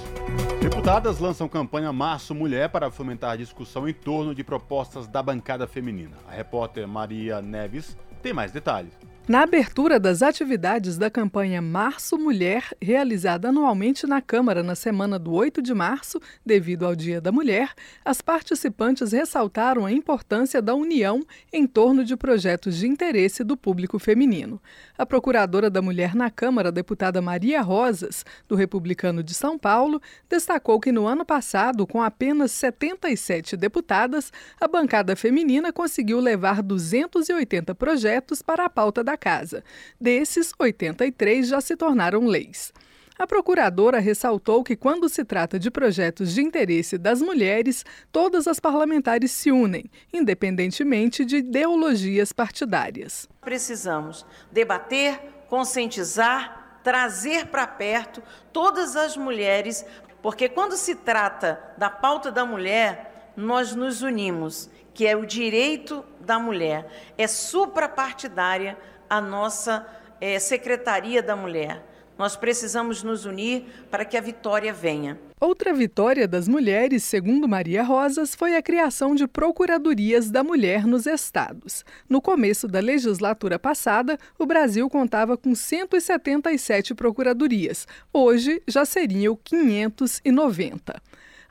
[0.62, 5.66] Deputadas lançam campanha Março Mulher para fomentar a discussão em torno de propostas da bancada
[5.66, 6.16] feminina.
[6.28, 8.94] A repórter Maria Neves tem mais detalhes.
[9.26, 15.32] Na abertura das atividades da campanha Março Mulher, realizada anualmente na Câmara na semana do
[15.32, 17.72] 8 de março, devido ao Dia da Mulher,
[18.04, 21.22] as participantes ressaltaram a importância da união
[21.54, 24.62] em torno de projetos de interesse do público feminino.
[24.98, 30.82] A procuradora da Mulher na Câmara, deputada Maria Rosas, do Republicano de São Paulo, destacou
[30.82, 38.42] que no ano passado, com apenas 77 deputadas, a bancada feminina conseguiu levar 280 projetos
[38.42, 39.64] para a pauta da da Casa.
[40.02, 42.74] Desses, 83 já se tornaram leis.
[43.18, 48.60] A procuradora ressaltou que, quando se trata de projetos de interesse das mulheres, todas as
[48.60, 53.30] parlamentares se unem, independentemente de ideologias partidárias.
[53.40, 59.86] Precisamos debater, conscientizar, trazer para perto todas as mulheres,
[60.24, 66.04] porque quando se trata da pauta da mulher, nós nos unimos, que é o direito
[66.20, 68.78] da mulher, é suprapartidária
[69.14, 69.86] a nossa
[70.20, 71.86] é, Secretaria da Mulher.
[72.18, 75.20] Nós precisamos nos unir para que a vitória venha.
[75.40, 81.06] Outra vitória das mulheres, segundo Maria Rosas, foi a criação de procuradorias da mulher nos
[81.06, 81.86] estados.
[82.10, 87.88] No começo da legislatura passada, o Brasil contava com 177 procuradorias.
[88.12, 91.02] Hoje já seriam 590.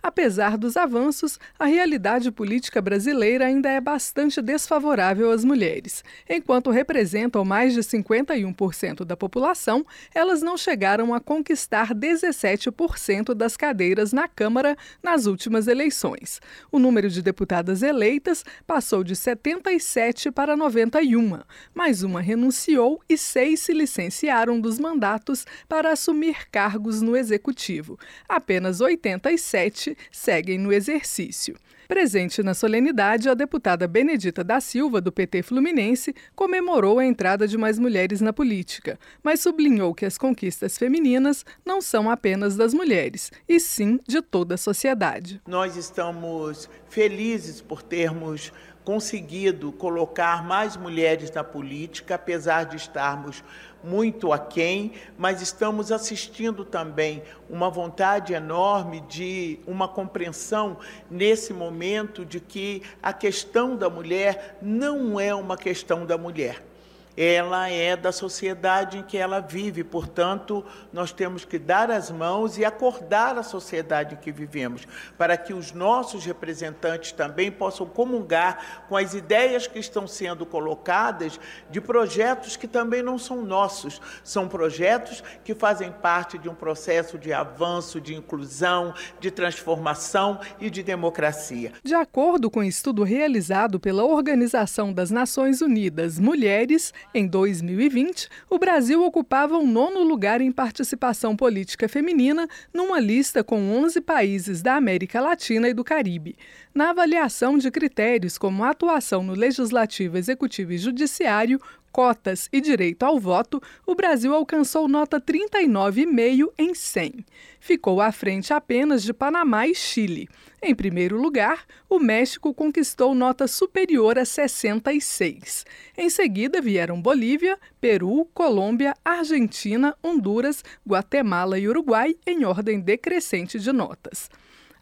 [0.02, 6.02] Apesar dos avanços, a realidade política brasileira ainda é bastante desfavorável às mulheres.
[6.28, 14.12] Enquanto representam mais de 51% da população, elas não chegaram a conquistar 17% das cadeiras
[14.12, 16.40] na Câmara nas últimas eleições.
[16.72, 21.38] O número de deputadas eleitas passou de 77 para 91.
[21.72, 27.96] Mais uma renunciou e seis se licenciaram dos mandatos para assumir cargos no executivo.
[28.28, 31.56] Apenas 87 seguem no exercício.
[31.92, 37.58] Presente na solenidade, a deputada Benedita da Silva, do PT Fluminense, comemorou a entrada de
[37.58, 43.30] mais mulheres na política, mas sublinhou que as conquistas femininas não são apenas das mulheres,
[43.46, 45.42] e sim de toda a sociedade.
[45.46, 48.52] Nós estamos felizes por termos
[48.84, 53.44] conseguido colocar mais mulheres na política, apesar de estarmos
[53.82, 60.78] muito aquém, mas estamos assistindo também uma vontade enorme de uma compreensão
[61.10, 66.71] nesse momento de que a questão da mulher não é uma questão da mulher
[67.16, 72.58] ela é da sociedade em que ela vive, portanto, nós temos que dar as mãos
[72.58, 74.86] e acordar a sociedade em que vivemos,
[75.18, 81.38] para que os nossos representantes também possam comungar com as ideias que estão sendo colocadas
[81.70, 87.18] de projetos que também não são nossos, são projetos que fazem parte de um processo
[87.18, 91.72] de avanço, de inclusão, de transformação e de democracia.
[91.82, 98.28] De acordo com o um estudo realizado pela Organização das Nações Unidas Mulheres, Em 2020,
[98.48, 104.62] o Brasil ocupava o nono lugar em participação política feminina numa lista com 11 países
[104.62, 106.36] da América Latina e do Caribe.
[106.74, 111.60] Na avaliação de critérios como atuação no legislativo, executivo e judiciário,
[111.92, 117.24] cotas e direito ao voto, o Brasil alcançou nota 39,5 em 100.
[117.60, 120.28] Ficou à frente apenas de Panamá e Chile.
[120.60, 125.66] Em primeiro lugar, o México conquistou nota superior a 66.
[125.96, 133.72] Em seguida vieram Bolívia, Peru, Colômbia, Argentina, Honduras, Guatemala e Uruguai em ordem decrescente de
[133.72, 134.30] notas.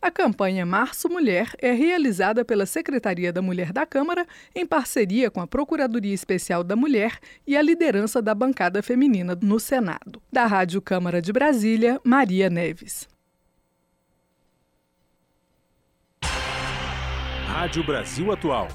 [0.02, 5.42] A campanha Março Mulher é realizada pela Secretaria da Mulher da Câmara em parceria com
[5.42, 10.22] a Procuradoria Especial da Mulher e a liderança da bancada feminina no Senado.
[10.32, 13.06] Da Rádio Câmara de Brasília, Maria Neves.
[17.46, 18.68] Rádio Brasil Atual.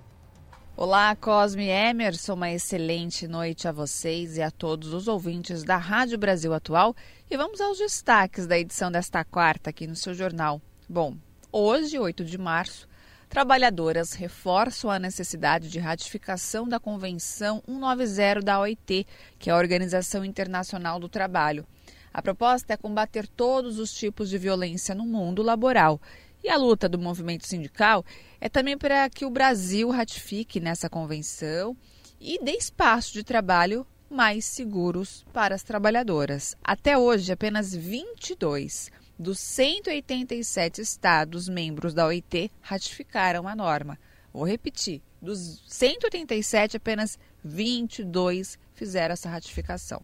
[0.82, 6.16] Olá, Cosme Emerson, uma excelente noite a vocês e a todos os ouvintes da Rádio
[6.16, 6.96] Brasil Atual.
[7.30, 10.58] E vamos aos destaques da edição desta quarta aqui no seu jornal.
[10.88, 11.18] Bom,
[11.52, 12.88] hoje, 8 de março,
[13.28, 19.06] trabalhadoras reforçam a necessidade de ratificação da Convenção 190 da OIT,
[19.38, 21.66] que é a Organização Internacional do Trabalho.
[22.10, 26.00] A proposta é combater todos os tipos de violência no mundo laboral
[26.42, 28.04] e a luta do movimento sindical
[28.40, 31.76] é também para que o Brasil ratifique nessa convenção
[32.20, 36.56] e dê espaço de trabalho mais seguros para as trabalhadoras.
[36.62, 43.98] Até hoje, apenas 22 dos 187 estados membros da OIT ratificaram a norma.
[44.32, 50.02] Vou repetir: dos 187, apenas 22 fizeram essa ratificação.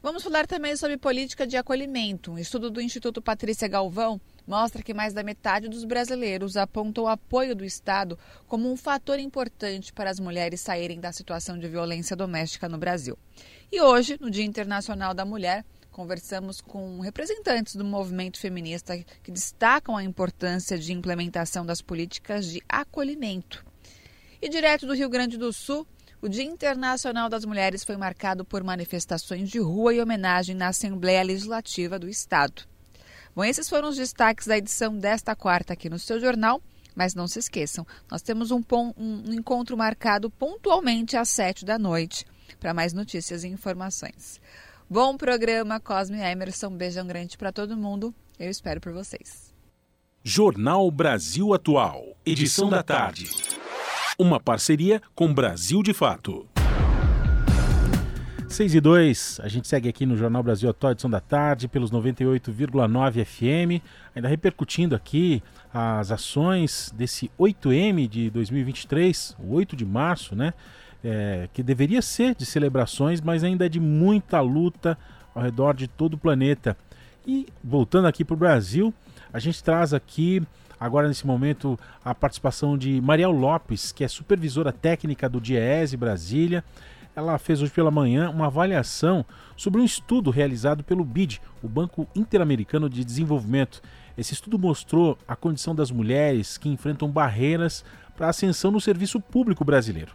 [0.00, 2.30] Vamos falar também sobre política de acolhimento.
[2.30, 7.08] Um estudo do Instituto Patrícia Galvão mostra que mais da metade dos brasileiros apontam o
[7.08, 12.14] apoio do Estado como um fator importante para as mulheres saírem da situação de violência
[12.14, 13.18] doméstica no Brasil.
[13.72, 19.96] E hoje, no Dia Internacional da Mulher, conversamos com representantes do movimento feminista que destacam
[19.96, 23.64] a importância de implementação das políticas de acolhimento.
[24.40, 25.86] E direto do Rio Grande do Sul,
[26.20, 31.22] o Dia Internacional das Mulheres foi marcado por manifestações de rua e homenagem na Assembleia
[31.22, 32.62] Legislativa do Estado.
[33.36, 36.62] Bom, esses foram os destaques da edição desta quarta aqui no seu jornal.
[36.94, 38.62] Mas não se esqueçam, nós temos um,
[38.96, 42.24] um encontro marcado pontualmente às sete da noite
[42.58, 44.40] para mais notícias e informações.
[44.88, 46.70] Bom programa, Cosme Emerson.
[46.70, 48.14] Beijão grande para todo mundo.
[48.38, 49.52] Eu espero por vocês.
[50.24, 53.28] Jornal Brasil Atual, edição da tarde.
[54.18, 56.48] Uma parceria com Brasil de Fato.
[58.48, 61.90] 6 e 2, a gente segue aqui no Jornal Brasil Atual, edição da tarde, pelos
[61.90, 63.82] 98,9 FM,
[64.14, 65.42] ainda repercutindo aqui
[65.74, 70.54] as ações desse 8M de 2023, o 8 de março, né?
[71.04, 74.96] É, que deveria ser de celebrações, mas ainda é de muita luta
[75.34, 76.76] ao redor de todo o planeta.
[77.26, 78.94] E voltando aqui para o Brasil,
[79.32, 80.40] a gente traz aqui
[80.78, 86.64] agora nesse momento a participação de Mariel Lopes, que é supervisora técnica do DIEESE Brasília
[87.16, 89.24] ela fez hoje pela manhã uma avaliação
[89.56, 93.80] sobre um estudo realizado pelo BID, o Banco Interamericano de Desenvolvimento.
[94.18, 97.82] Esse estudo mostrou a condição das mulheres que enfrentam barreiras
[98.14, 100.12] para a ascensão no serviço público brasileiro.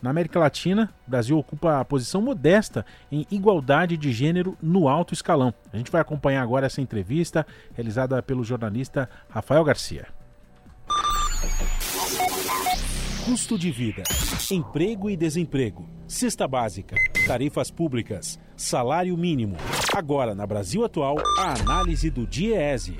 [0.00, 5.12] Na América Latina, o Brasil ocupa a posição modesta em igualdade de gênero no alto
[5.12, 5.52] escalão.
[5.70, 10.06] A gente vai acompanhar agora essa entrevista realizada pelo jornalista Rafael Garcia.
[13.24, 14.04] Custo de vida,
[14.50, 16.96] emprego e desemprego, cesta básica,
[17.26, 19.56] tarifas públicas, salário mínimo.
[19.94, 22.96] Agora, na Brasil Atual, a análise do DIEESE.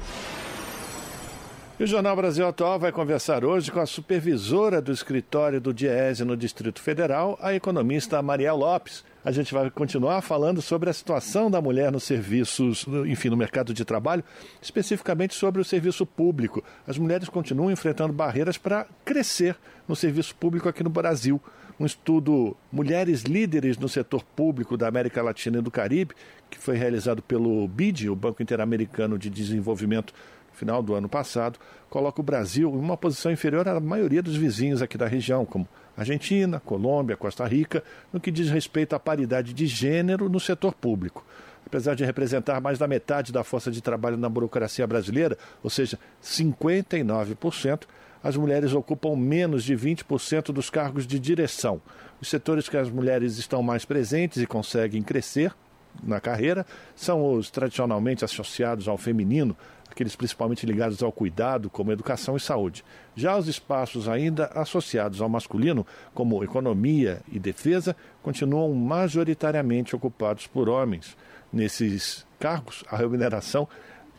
[1.79, 6.25] E o Jornal Brasil Atual vai conversar hoje com a supervisora do escritório do Diese
[6.25, 9.05] no Distrito Federal, a economista Maria Lopes.
[9.25, 13.73] A gente vai continuar falando sobre a situação da mulher nos serviços, enfim, no mercado
[13.73, 14.25] de trabalho,
[14.61, 16.65] especificamente sobre o serviço público.
[16.85, 19.55] As mulheres continuam enfrentando barreiras para crescer
[19.87, 21.41] no serviço público aqui no Brasil.
[21.79, 26.13] Um estudo Mulheres Líderes no Setor Público da América Latina e do Caribe,
[26.51, 30.13] que foi realizado pelo BID, o Banco Interamericano de Desenvolvimento
[30.59, 34.83] final do ano passado, coloca o Brasil em uma posição inferior à maioria dos vizinhos
[34.83, 37.83] aqui da região, como Argentina, Colômbia, Costa Rica,
[38.13, 41.25] no que diz respeito à paridade de gênero no setor público.
[41.65, 45.99] Apesar de representar mais da metade da força de trabalho na burocracia brasileira, ou seja,
[46.23, 47.83] 59%,
[48.23, 51.81] as mulheres ocupam menos de 20% dos cargos de direção.
[52.21, 55.55] Os setores que as mulheres estão mais presentes e conseguem crescer
[56.03, 59.57] na carreira são os tradicionalmente associados ao feminino,
[59.99, 62.85] aqueles principalmente ligados ao cuidado, como educação e saúde.
[63.17, 65.85] Já os espaços ainda associados ao masculino,
[66.15, 71.17] como economia e defesa, continuam majoritariamente ocupados por homens.
[71.53, 73.69] Nesses cargos, a remuneração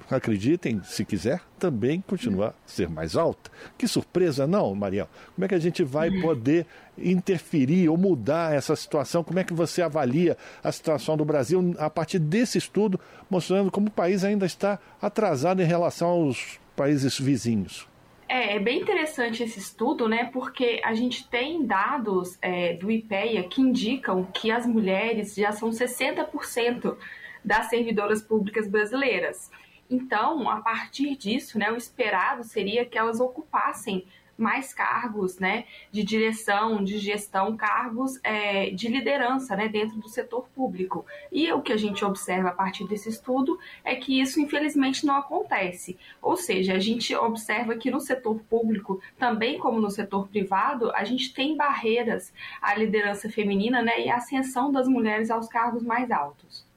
[0.09, 3.51] acreditem, se quiser, também continua a ser mais alta.
[3.77, 5.07] Que surpresa, não, Mariel?
[5.35, 6.65] Como é que a gente vai poder
[6.97, 9.23] interferir ou mudar essa situação?
[9.23, 12.99] Como é que você avalia a situação do Brasil a partir desse estudo,
[13.29, 17.87] mostrando como o país ainda está atrasado em relação aos países vizinhos?
[18.27, 20.29] É, é bem interessante esse estudo, né?
[20.31, 25.71] Porque a gente tem dados é, do IPEA que indicam que as mulheres já são
[25.71, 26.95] 60%
[27.43, 29.49] das servidoras públicas brasileiras.
[29.89, 34.05] Então, a partir disso, né, o esperado seria que elas ocupassem
[34.39, 40.47] mais cargos né, de direção, de gestão, cargos é, de liderança né, dentro do setor
[40.55, 41.05] público.
[41.31, 45.15] E o que a gente observa a partir desse estudo é que isso, infelizmente, não
[45.15, 45.97] acontece.
[46.21, 51.03] Ou seja, a gente observa que no setor público, também como no setor privado, a
[51.03, 56.09] gente tem barreiras à liderança feminina né, e à ascensão das mulheres aos cargos mais
[56.11, 56.68] altos.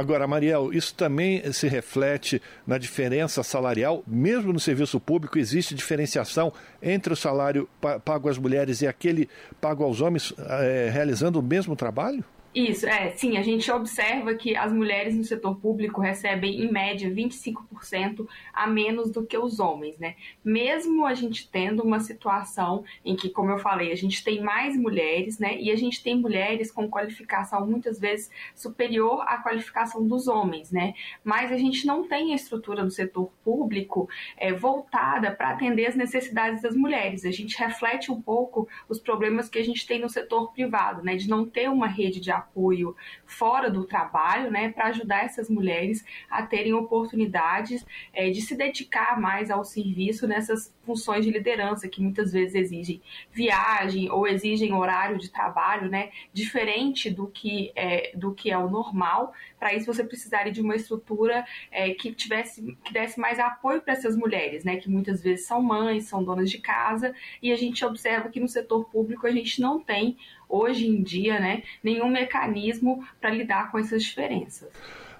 [0.00, 6.50] Agora, Mariel, isso também se reflete na diferença salarial, mesmo no serviço público existe diferenciação
[6.82, 7.68] entre o salário
[8.02, 9.28] pago às mulheres e aquele
[9.60, 12.24] pago aos homens é, realizando o mesmo trabalho?
[12.52, 17.08] Isso, é, sim, a gente observa que as mulheres no setor público recebem, em média,
[17.08, 20.16] 25% a menos do que os homens, né?
[20.44, 24.76] Mesmo a gente tendo uma situação em que, como eu falei, a gente tem mais
[24.76, 25.60] mulheres, né?
[25.60, 30.94] E a gente tem mulheres com qualificação muitas vezes superior à qualificação dos homens, né?
[31.22, 35.94] Mas a gente não tem a estrutura do setor público é, voltada para atender as
[35.94, 37.24] necessidades das mulheres.
[37.24, 41.14] A gente reflete um pouco os problemas que a gente tem no setor privado, né?
[41.14, 46.04] De não ter uma rede de apoio fora do trabalho, né, para ajudar essas mulheres
[46.28, 52.02] a terem oportunidades é, de se dedicar mais ao serviço nessas funções de liderança que
[52.02, 58.34] muitas vezes exigem viagem ou exigem horário de trabalho, né, diferente do que é, do
[58.34, 59.32] que é o normal.
[59.56, 63.92] Para isso você precisaria de uma estrutura é, que tivesse que desse mais apoio para
[63.92, 67.84] essas mulheres, né, que muitas vezes são mães, são donas de casa e a gente
[67.84, 70.16] observa que no setor público a gente não tem
[70.48, 74.68] hoje em dia, né, nenhum mecanismo para lidar com essas diferenças.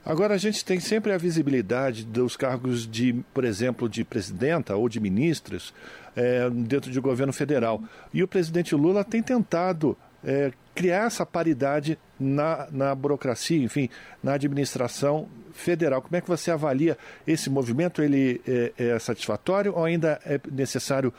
[0.05, 4.89] Agora, a gente tem sempre a visibilidade dos cargos de, por exemplo, de presidenta ou
[4.89, 5.75] de ministras
[6.17, 7.83] é, dentro do governo federal.
[8.13, 13.91] E o presidente Lula tem tentado é, criar essa paridade na, na burocracia, enfim,
[14.23, 16.01] na administração federal.
[16.01, 16.97] Como é que você avalia
[17.27, 18.03] esse movimento?
[18.03, 21.13] Ele é, é satisfatório ou ainda é necessário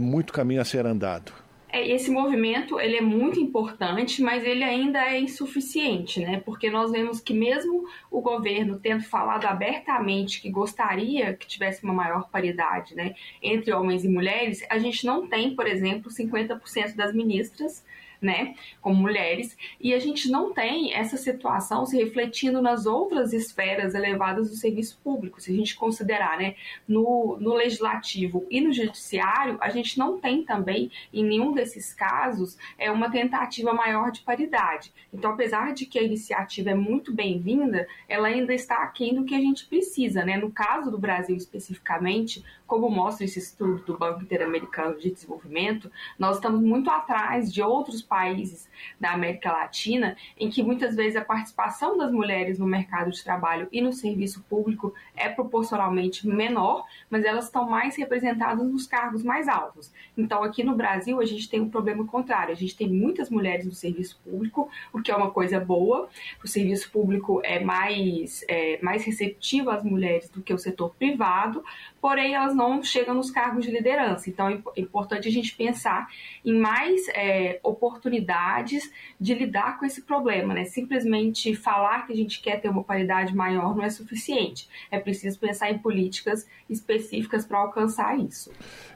[0.00, 1.32] muito caminho a ser andado?
[1.70, 6.40] É, esse movimento ele é muito importante, mas ele ainda é insuficiente, né?
[6.40, 11.92] Porque nós vemos que mesmo o governo tendo falado abertamente que gostaria que tivesse uma
[11.92, 17.14] maior paridade, né, entre homens e mulheres, a gente não tem, por exemplo, 50% das
[17.14, 17.84] ministras
[18.20, 23.94] né, como mulheres, e a gente não tem essa situação se refletindo nas outras esferas
[23.94, 25.40] elevadas do serviço público.
[25.40, 26.54] Se a gente considerar, né,
[26.86, 32.58] no, no legislativo e no judiciário, a gente não tem também, em nenhum desses casos,
[32.76, 34.92] é uma tentativa maior de paridade.
[35.12, 39.34] Então, apesar de que a iniciativa é muito bem-vinda, ela ainda está aquém do que
[39.34, 40.36] a gente precisa, né?
[40.36, 46.36] No caso do Brasil especificamente, como mostra esse estudo do Banco Interamericano de Desenvolvimento, nós
[46.36, 51.96] estamos muito atrás de outros países da América Latina em que muitas vezes a participação
[51.96, 57.44] das mulheres no mercado de trabalho e no serviço público é proporcionalmente menor, mas elas
[57.44, 59.92] estão mais representadas nos cargos mais altos.
[60.16, 62.52] Então, aqui no Brasil, a gente tem um problema contrário.
[62.52, 66.08] A gente tem muitas mulheres no serviço público, o que é uma coisa boa.
[66.42, 71.62] O serviço público é mais, é, mais receptivo às mulheres do que o setor privado,
[72.00, 74.30] porém, elas não chegam nos cargos de liderança.
[74.30, 76.08] Então, é importante a gente pensar
[76.44, 80.54] em mais é, oportunidades de lidar com esse problema.
[80.54, 80.64] Né?
[80.64, 84.68] Simplesmente falar que a gente quer ter uma paridade maior não é suficiente.
[84.90, 88.52] É preciso pensar em políticas específicas para alcançar isso.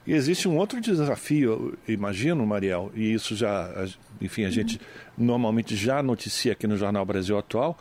[0.06, 3.70] E existe um outro desafio, imagino, Mariel, e isso já,
[4.20, 4.80] enfim, a gente
[5.16, 7.78] normalmente já noticia aqui no Jornal Brasil Atual,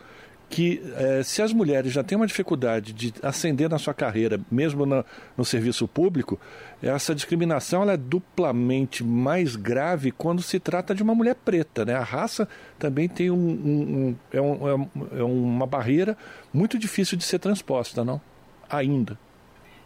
[0.51, 4.85] que eh, se as mulheres já têm uma dificuldade de ascender na sua carreira, mesmo
[4.85, 5.03] no,
[5.37, 6.37] no serviço público,
[6.83, 11.85] essa discriminação é duplamente mais grave quando se trata de uma mulher preta.
[11.85, 11.95] Né?
[11.95, 16.17] A raça também tem um, um, um, é, um, é uma barreira
[16.53, 18.19] muito difícil de ser transposta, não?
[18.69, 19.17] Ainda.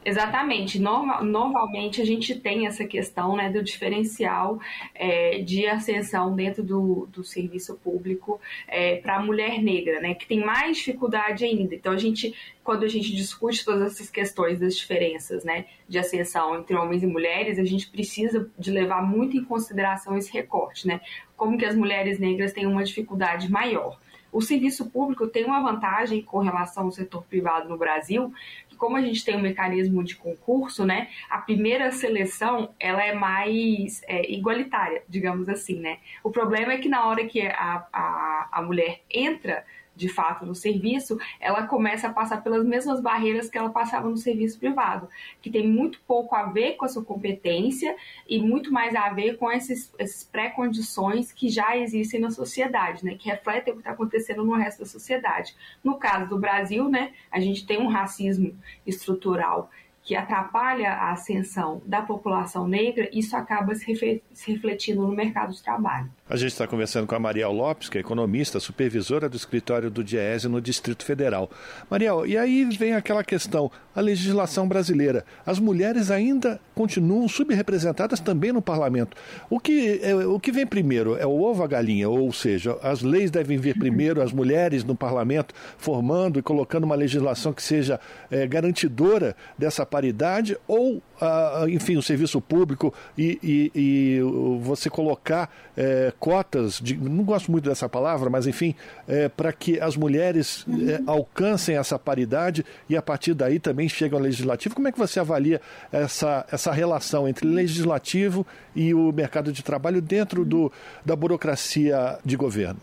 [0.05, 0.79] Exatamente.
[0.79, 4.59] Normal, normalmente a gente tem essa questão né, do diferencial
[4.93, 10.27] é, de ascensão dentro do, do serviço público é, para a mulher negra, né, que
[10.27, 11.73] tem mais dificuldade ainda.
[11.73, 16.55] Então, a gente, quando a gente discute todas essas questões das diferenças né, de ascensão
[16.55, 21.01] entre homens e mulheres, a gente precisa de levar muito em consideração esse recorte, né?
[21.35, 23.97] Como que as mulheres negras têm uma dificuldade maior.
[24.35, 28.33] O serviço público tem uma vantagem com relação ao setor privado no Brasil,
[28.67, 33.13] que como a gente tem um mecanismo de concurso, né, a primeira seleção ela é
[33.13, 35.99] mais é, igualitária, digamos assim, né.
[36.21, 39.63] O problema é que na hora que a, a, a mulher entra
[39.95, 44.17] de fato no serviço, ela começa a passar pelas mesmas barreiras que ela passava no
[44.17, 45.07] serviço privado,
[45.41, 47.95] que tem muito pouco a ver com a sua competência
[48.27, 53.15] e muito mais a ver com esses, esses pré-condições que já existem na sociedade, né,
[53.15, 55.55] que refletem o que está acontecendo no resto da sociedade.
[55.83, 58.53] No caso do Brasil, né, a gente tem um racismo
[58.85, 59.69] estrutural
[60.05, 66.11] que atrapalha a ascensão da população negra, isso acaba se refletindo no mercado de trabalho.
[66.27, 70.03] A gente está conversando com a Mariel Lopes, que é economista, supervisora do escritório do
[70.03, 71.51] Diese no Distrito Federal.
[71.89, 75.23] Mariel, e aí vem aquela questão, a legislação brasileira.
[75.45, 79.15] As mulheres ainda continuam subrepresentadas também no parlamento.
[79.51, 81.15] O que, é, o que vem primeiro?
[81.15, 82.09] É o ovo a galinha?
[82.09, 86.95] Ou seja, as leis devem vir primeiro, as mulheres no parlamento formando e colocando uma
[86.95, 87.99] legislação que seja
[88.31, 90.57] é, garantidora dessa paridade?
[90.67, 94.19] Ou, ah, enfim, o serviço público e, e, e
[94.59, 98.75] você colocar é, cotas, de, não gosto muito dessa palavra, mas enfim,
[99.07, 104.19] é, para que as mulheres é, alcancem essa paridade e a partir daí também chegam
[104.19, 104.75] ao legislativo.
[104.75, 105.61] Como é que você avalia
[105.93, 108.45] essa, essa relação entre legislativo
[108.75, 110.69] e o mercado de trabalho dentro do,
[111.05, 112.81] da burocracia de governo?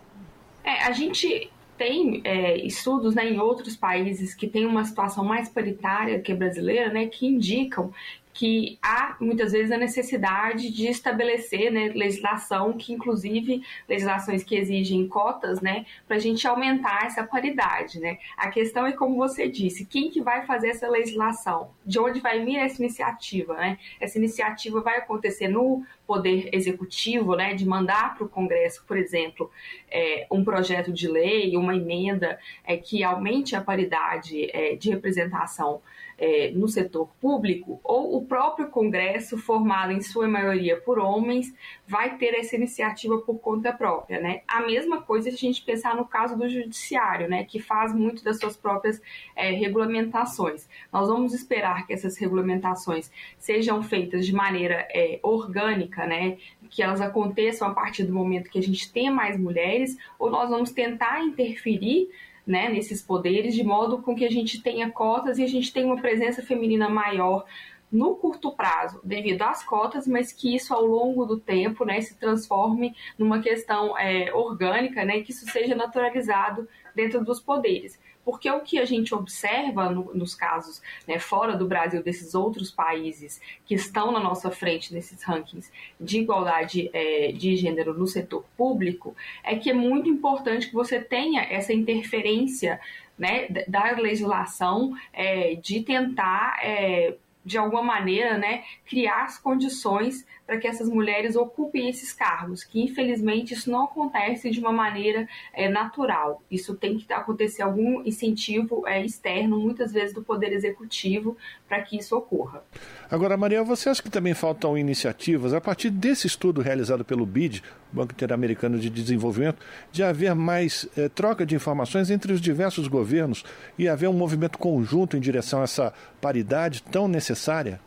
[0.64, 1.50] É, a gente
[1.82, 6.36] tem é, estudos né, em outros países que têm uma situação mais paritária que a
[6.36, 7.92] brasileira, né, que indicam
[8.32, 15.06] que há muitas vezes a necessidade de estabelecer né, legislação, que inclusive legislações que exigem
[15.06, 18.18] cotas, né, para a gente aumentar essa paridade, né.
[18.36, 21.70] A questão é como você disse, quem que vai fazer essa legislação?
[21.84, 23.78] De onde vai vir essa iniciativa, né?
[24.00, 29.50] Essa iniciativa vai acontecer no poder executivo, né, de mandar para o Congresso, por exemplo,
[29.90, 35.80] é, um projeto de lei, uma emenda é, que aumente a paridade é, de representação
[36.22, 41.52] é, no setor público, ou o próprio Congresso, formado em sua maioria por homens,
[41.84, 44.42] vai ter essa iniciativa por conta própria, né?
[44.46, 48.22] A mesma coisa se a gente pensar no caso do judiciário, né, que faz muito
[48.22, 49.02] das suas próprias
[49.34, 50.68] é, regulamentações.
[50.92, 56.36] Nós vamos esperar que essas regulamentações sejam feitas de maneira é, orgânica, né,
[56.70, 60.48] que elas aconteçam a partir do momento que a gente tenha mais mulheres, ou nós
[60.48, 62.08] vamos tentar interferir
[62.46, 65.86] né, nesses poderes, de modo com que a gente tenha cotas e a gente tenha
[65.86, 67.44] uma presença feminina maior
[67.92, 72.16] no curto prazo, devido às cotas, mas que isso ao longo do tempo né, se
[72.18, 78.00] transforme numa questão é, orgânica, né, que isso seja naturalizado dentro dos poderes.
[78.24, 82.70] Porque o que a gente observa no, nos casos né, fora do Brasil, desses outros
[82.70, 85.70] países que estão na nossa frente nesses rankings
[86.00, 91.00] de igualdade é, de gênero no setor público, é que é muito importante que você
[91.00, 92.80] tenha essa interferência
[93.18, 100.60] né, da legislação é, de tentar é, de alguma maneira, né, criar as condições para
[100.60, 105.66] que essas mulheres ocupem esses cargos, que infelizmente isso não acontece de uma maneira é,
[105.66, 106.42] natural.
[106.50, 111.96] Isso tem que acontecer algum incentivo é, externo, muitas vezes do Poder Executivo, para que
[111.96, 112.62] isso ocorra.
[113.10, 117.62] Agora, Maria, você acha que também faltam iniciativas, a partir desse estudo realizado pelo BID,
[117.90, 123.42] Banco Interamericano de Desenvolvimento, de haver mais é, troca de informações entre os diversos governos
[123.78, 127.80] e haver um movimento conjunto em direção a essa paridade tão necessária?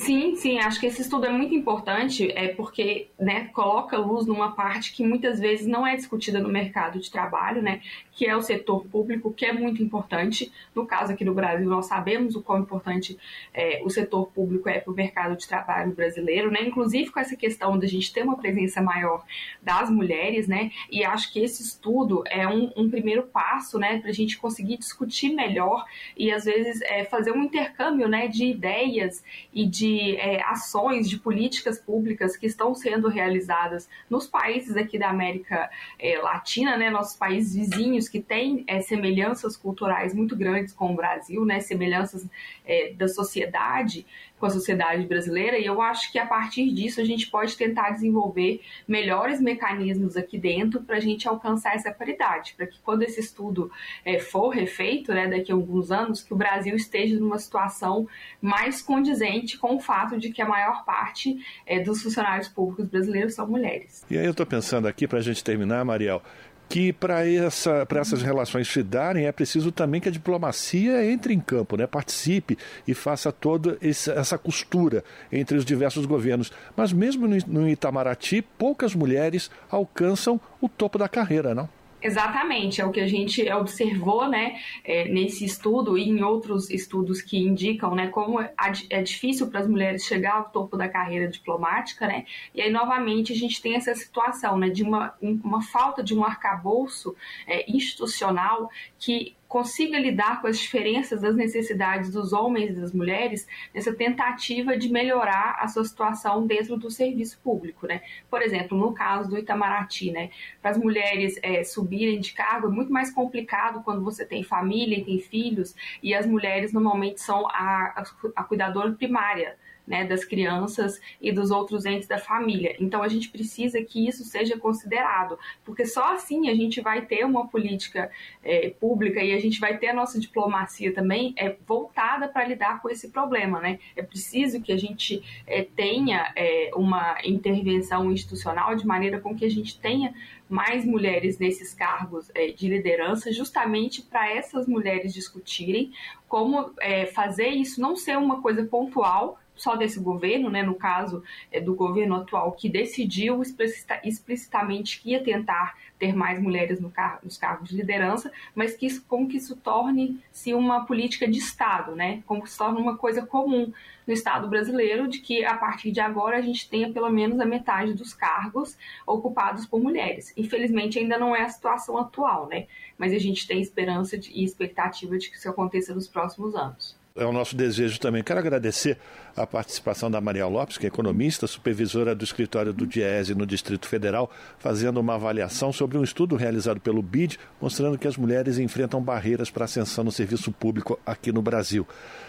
[0.00, 4.52] Sim, sim, acho que esse estudo é muito importante, é porque né, coloca luz numa
[4.52, 8.40] parte que muitas vezes não é discutida no mercado de trabalho, né, que é o
[8.40, 10.50] setor público, que é muito importante.
[10.74, 13.18] No caso aqui no Brasil, nós sabemos o quão importante
[13.52, 17.36] é, o setor público é para o mercado de trabalho brasileiro, né, inclusive com essa
[17.36, 19.22] questão de a gente ter uma presença maior
[19.60, 24.08] das mulheres, né, e acho que esse estudo é um, um primeiro passo, né, para
[24.08, 25.84] a gente conseguir discutir melhor
[26.16, 29.22] e às vezes é, fazer um intercâmbio, né, de ideias
[29.52, 34.98] e de de é, ações, de políticas públicas que estão sendo realizadas nos países aqui
[34.98, 35.68] da América
[35.98, 40.96] é, Latina, né, nossos países vizinhos que têm é, semelhanças culturais muito grandes com o
[40.96, 42.26] Brasil, né, semelhanças
[42.64, 44.06] é, da sociedade
[44.40, 47.90] com a sociedade brasileira, e eu acho que a partir disso a gente pode tentar
[47.90, 53.20] desenvolver melhores mecanismos aqui dentro para a gente alcançar essa paridade, para que quando esse
[53.20, 53.70] estudo
[54.04, 58.08] é, for refeito, né, daqui a alguns anos, que o Brasil esteja numa situação
[58.40, 61.36] mais condizente com o fato de que a maior parte
[61.66, 64.04] é, dos funcionários públicos brasileiros são mulheres.
[64.10, 66.22] E aí eu estou pensando aqui, para a gente terminar, Mariel,
[66.70, 71.40] que para essa, essas relações se darem é preciso também que a diplomacia entre em
[71.40, 71.84] campo, né?
[71.84, 72.56] participe
[72.86, 75.02] e faça toda essa costura
[75.32, 76.52] entre os diversos governos.
[76.76, 81.68] Mas mesmo no Itamaraty, poucas mulheres alcançam o topo da carreira, não?
[82.02, 87.20] Exatamente, é o que a gente observou né, é, nesse estudo e em outros estudos
[87.20, 92.06] que indicam né, como é difícil para as mulheres chegar ao topo da carreira diplomática,
[92.06, 92.24] né?
[92.54, 96.24] E aí, novamente, a gente tem essa situação né, de uma, uma falta de um
[96.24, 97.14] arcabouço
[97.46, 103.48] é, institucional que consiga lidar com as diferenças das necessidades dos homens e das mulheres
[103.74, 108.00] nessa tentativa de melhorar a sua situação dentro do serviço público, né?
[108.30, 110.30] Por exemplo, no caso do Itamaraty, né?
[110.62, 114.96] Para as mulheres é, subirem de cargo é muito mais complicado quando você tem família
[114.96, 118.04] e tem filhos e as mulheres normalmente são a, a,
[118.36, 119.56] a cuidadora primária
[119.90, 122.76] né, das crianças e dos outros entes da família.
[122.78, 127.26] Então a gente precisa que isso seja considerado, porque só assim a gente vai ter
[127.26, 128.08] uma política
[128.40, 132.80] é, pública e a gente vai ter a nossa diplomacia também é, voltada para lidar
[132.80, 133.58] com esse problema.
[133.58, 133.80] Né?
[133.96, 139.44] É preciso que a gente é, tenha é, uma intervenção institucional de maneira com que
[139.44, 140.14] a gente tenha
[140.48, 145.92] mais mulheres nesses cargos é, de liderança, justamente para essas mulheres discutirem
[146.28, 151.22] como é, fazer isso não ser uma coisa pontual só desse governo, né, no caso
[151.52, 156.90] é, do governo atual, que decidiu explicita, explicitamente que ia tentar ter mais mulheres no
[156.90, 161.38] car nos cargos de liderança, mas que isso, como que isso torne-se uma política de
[161.38, 163.70] Estado, né, como que se torne uma coisa comum
[164.06, 167.44] no Estado brasileiro, de que a partir de agora a gente tenha pelo menos a
[167.44, 170.32] metade dos cargos ocupados por mulheres.
[170.38, 172.66] Infelizmente ainda não é a situação atual, né,
[172.96, 176.98] mas a gente tem esperança de, e expectativa de que isso aconteça nos próximos anos
[177.16, 178.22] é o nosso desejo também.
[178.22, 178.98] Quero agradecer
[179.36, 183.88] a participação da Maria Lopes, que é economista, supervisora do escritório do Diese no Distrito
[183.88, 189.00] Federal, fazendo uma avaliação sobre um estudo realizado pelo BID, mostrando que as mulheres enfrentam
[189.00, 191.86] barreiras para ascensão no serviço público aqui no Brasil.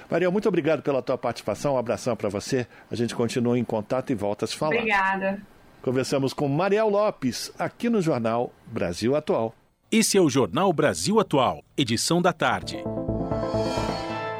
[0.10, 2.68] Maria, muito obrigado pela tua participação, um abração para você.
[2.90, 4.76] A gente continua em contato e volta a se falar.
[4.76, 5.42] Obrigada.
[5.82, 9.56] Conversamos com Mariel Lopes, aqui no Jornal Brasil Atual.
[9.92, 12.82] Esse é o Jornal Brasil Atual, edição da tarde.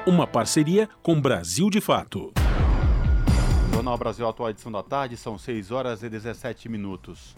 [0.04, 2.34] Uma parceria com Brasil de Fato.
[3.72, 7.36] Jornal Brasil Atual, edição da tarde, são 6 horas e 17 minutos.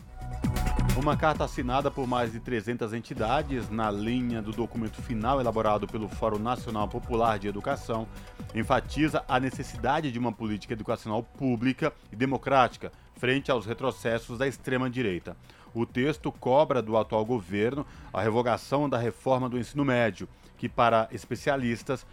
[0.95, 6.07] Uma carta assinada por mais de 300 entidades, na linha do documento final elaborado pelo
[6.07, 8.07] Fórum Nacional Popular de Educação,
[8.55, 15.35] enfatiza a necessidade de uma política educacional pública e democrática frente aos retrocessos da extrema-direita.
[15.73, 21.09] O texto cobra do atual governo a revogação da reforma do ensino médio, que, para
[21.11, 22.05] especialistas,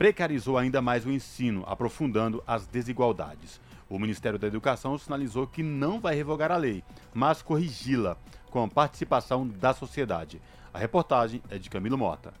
[0.00, 3.60] precarizou ainda mais o ensino, aprofundando as desigualdades.
[3.86, 6.82] O Ministério da Educação sinalizou que não vai revogar a lei,
[7.12, 8.16] mas corrigi-la
[8.50, 10.40] com a participação da sociedade.
[10.72, 12.32] A reportagem é de Camilo Mota.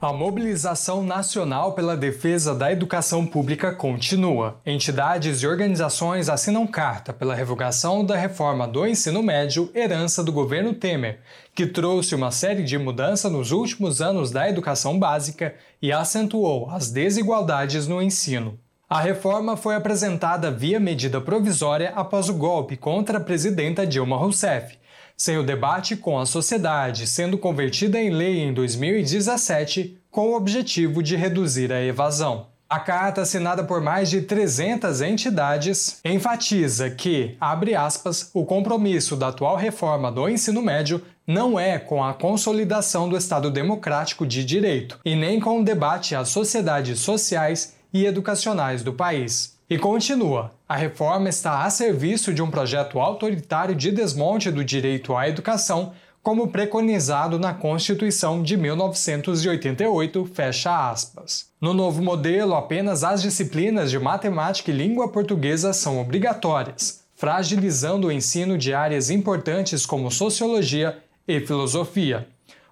[0.00, 4.60] A mobilização nacional pela defesa da educação pública continua.
[4.64, 10.72] Entidades e organizações assinam carta pela revogação da reforma do ensino médio, herança do governo
[10.72, 11.18] Temer,
[11.52, 16.92] que trouxe uma série de mudanças nos últimos anos da educação básica e acentuou as
[16.92, 18.56] desigualdades no ensino.
[18.88, 24.77] A reforma foi apresentada via medida provisória após o golpe contra a presidenta Dilma Rousseff,
[25.18, 31.02] sem o debate com a sociedade, sendo convertida em lei em 2017 com o objetivo
[31.02, 32.46] de reduzir a evasão.
[32.70, 39.28] A carta, assinada por mais de 300 entidades, enfatiza que, abre aspas, o compromisso da
[39.28, 45.00] atual reforma do ensino médio não é com a consolidação do Estado democrático de direito
[45.04, 49.57] e nem com o debate às sociedades sociais e educacionais do país.
[49.70, 55.14] E continua: a reforma está a serviço de um projeto autoritário de desmonte do direito
[55.14, 55.92] à educação,
[56.22, 61.50] como preconizado na Constituição de 1988, fecha aspas.
[61.60, 68.12] No novo modelo, apenas as disciplinas de matemática e língua portuguesa são obrigatórias, fragilizando o
[68.12, 72.26] ensino de áreas importantes como sociologia e filosofia.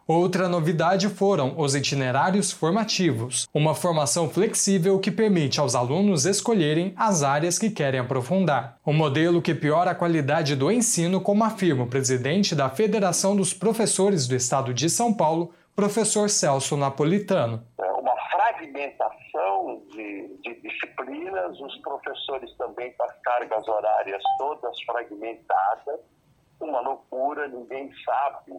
[0.08, 7.24] Outra novidade foram os itinerários formativos, uma formação flexível que permite aos alunos escolherem as
[7.24, 8.78] áreas que querem aprofundar.
[8.86, 13.52] Um modelo que piora a qualidade do ensino, como afirma o presidente da Federação dos
[13.52, 17.66] Professores do Estado de São Paulo, professor Celso Napolitano.
[17.76, 25.98] É uma fragmentação de, de disciplinas, os professores também com as cargas horárias todas fragmentadas,
[26.60, 28.52] uma loucura, ninguém sabe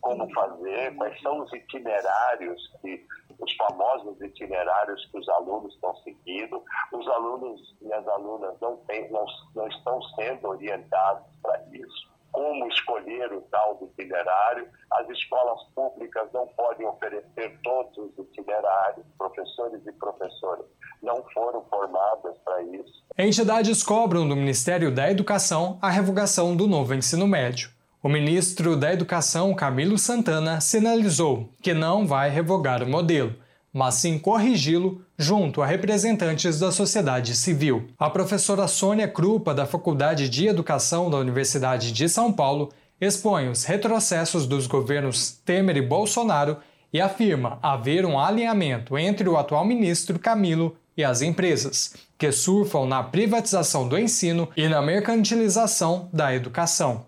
[0.00, 3.06] como fazer, quais são os itinerários que
[3.38, 6.62] os famosos itinerários que os alunos estão seguindo.
[6.92, 12.16] Os alunos e as alunas não, tem, não, não estão sendo orientados para isso.
[12.32, 14.68] Como escolher o tal do itinerário?
[14.92, 19.06] As escolas públicas não podem oferecer todos os itinerários.
[19.16, 20.66] Professores e professoras
[21.02, 23.04] não foram formadas para isso.
[23.16, 27.75] Entidades cobram do Ministério da Educação a revogação do novo ensino médio.
[28.06, 33.34] O ministro da Educação, Camilo Santana, sinalizou que não vai revogar o modelo,
[33.72, 37.88] mas sim corrigi-lo junto a representantes da sociedade civil.
[37.98, 43.64] A professora Sônia Krupa, da Faculdade de Educação da Universidade de São Paulo, expõe os
[43.64, 46.58] retrocessos dos governos Temer e Bolsonaro
[46.92, 52.86] e afirma haver um alinhamento entre o atual ministro Camilo e as empresas, que surfam
[52.86, 57.04] na privatização do ensino e na mercantilização da educação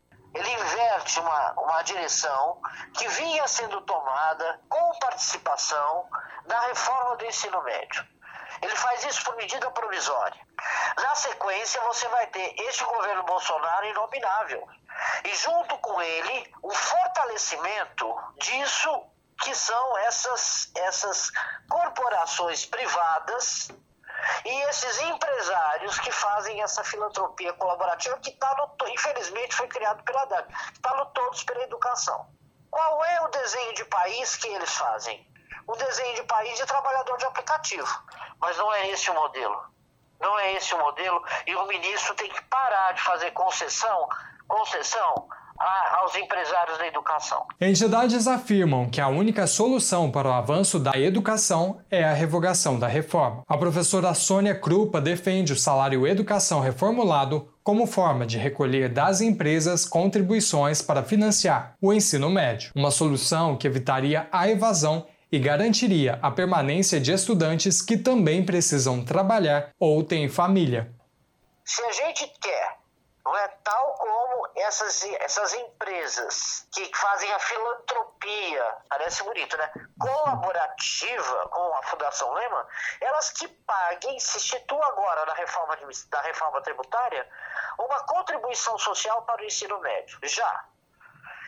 [1.17, 2.61] uma, uma direção
[2.95, 6.09] que vinha sendo tomada com participação
[6.47, 8.07] da reforma do ensino médio.
[8.63, 10.41] Ele faz isso por medida provisória.
[10.97, 14.67] Na sequência, você vai ter este governo Bolsonaro inominável.
[15.25, 19.07] E junto com ele, o fortalecimento disso
[19.43, 21.31] que são essas, essas
[21.69, 23.69] corporações privadas
[24.45, 30.25] e esses empresários que fazem essa filantropia colaborativa que está no, infelizmente foi criado pela
[30.27, 32.27] DAD, está no Todos pela Educação.
[32.71, 35.27] Qual é o desenho de país que eles fazem?
[35.67, 37.89] O desenho de país de trabalhador de aplicativo.
[38.39, 39.61] Mas não é esse o modelo.
[40.21, 44.09] Não é esse o modelo e o ministro tem que parar de fazer concessão,
[44.49, 45.29] concessão
[45.61, 47.47] aos empresários da educação.
[47.61, 52.87] Entidades afirmam que a única solução para o avanço da educação é a revogação da
[52.87, 53.43] reforma.
[53.47, 59.85] A professora Sônia Krupa defende o salário educação reformulado como forma de recolher das empresas
[59.85, 66.31] contribuições para financiar o ensino médio, uma solução que evitaria a evasão e garantiria a
[66.31, 70.91] permanência de estudantes que também precisam trabalhar ou têm família.
[71.65, 72.79] Se a gente quer
[73.29, 79.71] não é tal como essas, essas empresas que fazem a filantropia, parece bonito, né?
[80.01, 82.67] Colaborativa com a Fundação Lema,
[83.03, 85.77] elas que paguem, se instituam agora na reforma,
[86.09, 87.29] da reforma tributária,
[87.79, 90.19] uma contribuição social para o ensino médio.
[90.23, 90.65] Já.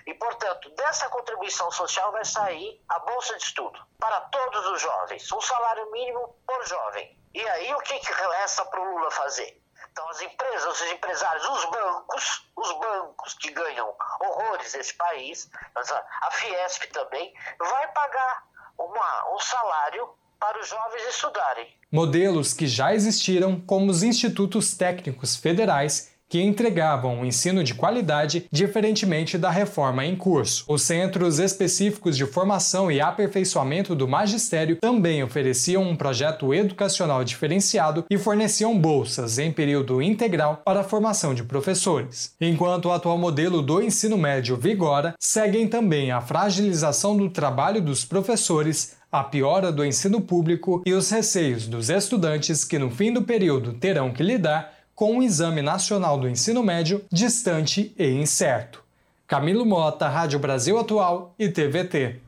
[0.06, 5.32] E, portanto, dessa contribuição social vai sair a bolsa de estudo para todos os jovens,
[5.32, 7.18] um salário mínimo por jovem.
[7.32, 9.59] E aí, o que, que resta para o Lula fazer?
[9.92, 16.30] Então, as empresas, os empresários, os bancos, os bancos que ganham horrores nesse país, a
[16.30, 18.44] Fiesp também, vai pagar
[18.78, 20.08] uma, um salário
[20.38, 21.76] para os jovens estudarem.
[21.92, 28.46] Modelos que já existiram, como os institutos técnicos federais que entregavam um ensino de qualidade
[28.52, 30.64] diferentemente da reforma em curso.
[30.68, 38.04] Os centros específicos de formação e aperfeiçoamento do magistério também ofereciam um projeto educacional diferenciado
[38.08, 42.32] e forneciam bolsas em período integral para a formação de professores.
[42.40, 48.04] Enquanto o atual modelo do ensino médio vigora, seguem também a fragilização do trabalho dos
[48.04, 53.22] professores a piora do ensino público e os receios dos estudantes que, no fim do
[53.22, 58.84] período, terão que lidar com o Exame Nacional do Ensino Médio distante e incerto.
[59.26, 62.20] Camilo Mota, Rádio Brasil Atual e TVT.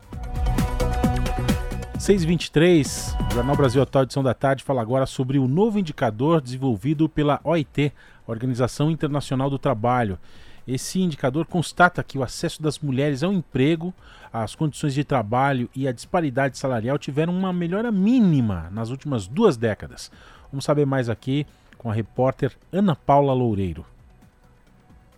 [1.99, 7.11] 623, o Jornal Brasil Atual, edição da tarde, fala agora sobre o novo indicador desenvolvido
[7.11, 7.93] pela OIT,
[8.27, 10.19] Organização Internacional do Trabalho.
[10.66, 13.93] Esse indicador constata que o acesso das mulheres ao emprego,
[14.32, 19.59] as condições de trabalho e a disparidade salarial tiveram uma melhora mínima nas últimas duas
[19.59, 20.11] décadas.
[20.51, 21.47] Vamos saber mais aqui
[21.83, 23.85] com a repórter Ana Paula Loureiro.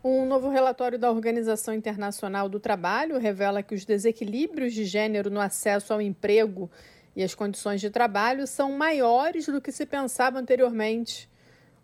[0.02, 5.40] Um novo relatório da Organização Internacional do Trabalho revela que os desequilíbrios de gênero no
[5.40, 6.70] acesso ao emprego
[7.14, 11.28] e as condições de trabalho são maiores do que se pensava anteriormente.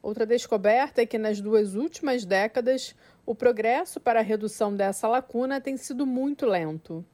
[0.02, 2.94] Outra descoberta é que nas duas últimas décadas,
[3.26, 7.04] o progresso para a redução dessa lacuna tem sido muito lento.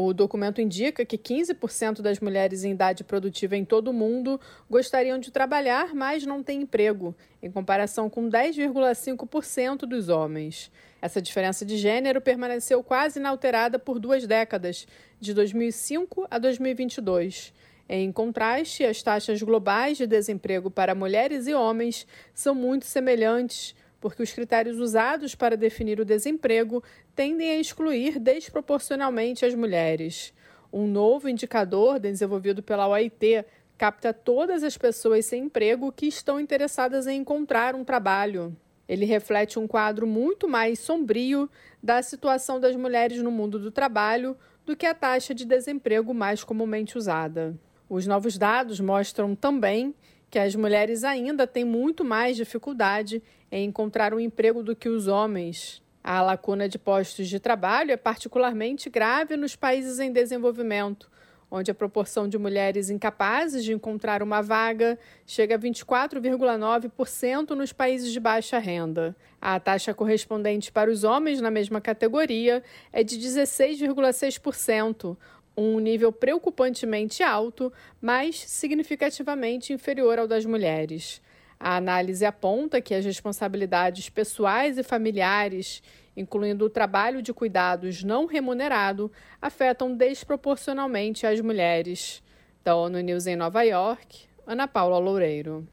[0.00, 5.18] O documento indica que 15% das mulheres em idade produtiva em todo o mundo gostariam
[5.18, 10.70] de trabalhar, mas não têm emprego, em comparação com 10,5% dos homens.
[11.02, 14.86] Essa diferença de gênero permaneceu quase inalterada por duas décadas,
[15.20, 17.52] de 2005 a 2022.
[17.88, 24.22] Em contraste, as taxas globais de desemprego para mulheres e homens são muito semelhantes, porque
[24.22, 26.82] os critérios usados para definir o desemprego
[27.14, 30.32] tendem a excluir desproporcionalmente as mulheres.
[30.72, 33.44] Um novo indicador desenvolvido pela OIT
[33.76, 38.54] capta todas as pessoas sem emprego que estão interessadas em encontrar um trabalho.
[38.88, 41.48] Ele reflete um quadro muito mais sombrio
[41.82, 46.42] da situação das mulheres no mundo do trabalho do que a taxa de desemprego mais
[46.42, 47.54] comumente usada.
[47.88, 49.94] Os novos dados mostram também
[50.30, 55.06] que as mulheres ainda têm muito mais dificuldade em encontrar um emprego do que os
[55.06, 55.82] homens.
[56.02, 61.10] A lacuna de postos de trabalho é particularmente grave nos países em desenvolvimento,
[61.50, 68.12] onde a proporção de mulheres incapazes de encontrar uma vaga chega a 24,9% nos países
[68.12, 69.16] de baixa renda.
[69.40, 72.62] A taxa correspondente para os homens na mesma categoria
[72.92, 75.16] é de 16,6%,
[75.56, 81.20] um nível preocupantemente alto, mas significativamente inferior ao das mulheres.
[81.60, 85.82] A análise aponta que as responsabilidades pessoais e familiares,
[86.16, 89.10] incluindo o trabalho de cuidados não remunerado,
[89.42, 92.22] afetam desproporcionalmente as mulheres.
[92.62, 95.66] Da ONU News em Nova York, Ana Paula Loureiro.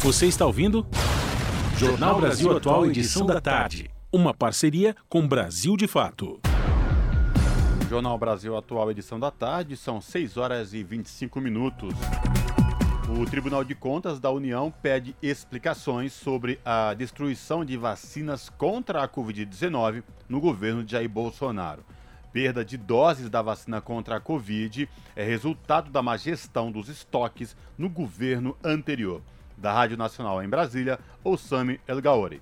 [0.00, 0.86] Você está ouvindo?
[1.76, 3.90] Jornal Brasil Atual, edição da tarde.
[4.12, 6.40] Uma parceria com Brasil de Fato.
[7.88, 11.92] Jornal Brasil Atual, edição da tarde, são 6 horas e 25 minutos.
[13.18, 19.08] O Tribunal de Contas da União pede explicações sobre a destruição de vacinas contra a
[19.08, 21.84] Covid-19 no governo de Jair Bolsonaro.
[22.32, 27.56] Perda de doses da vacina contra a Covid é resultado da má gestão dos estoques
[27.76, 29.20] no governo anterior.
[29.56, 32.40] Da Rádio Nacional em Brasília, Osami El Gaori.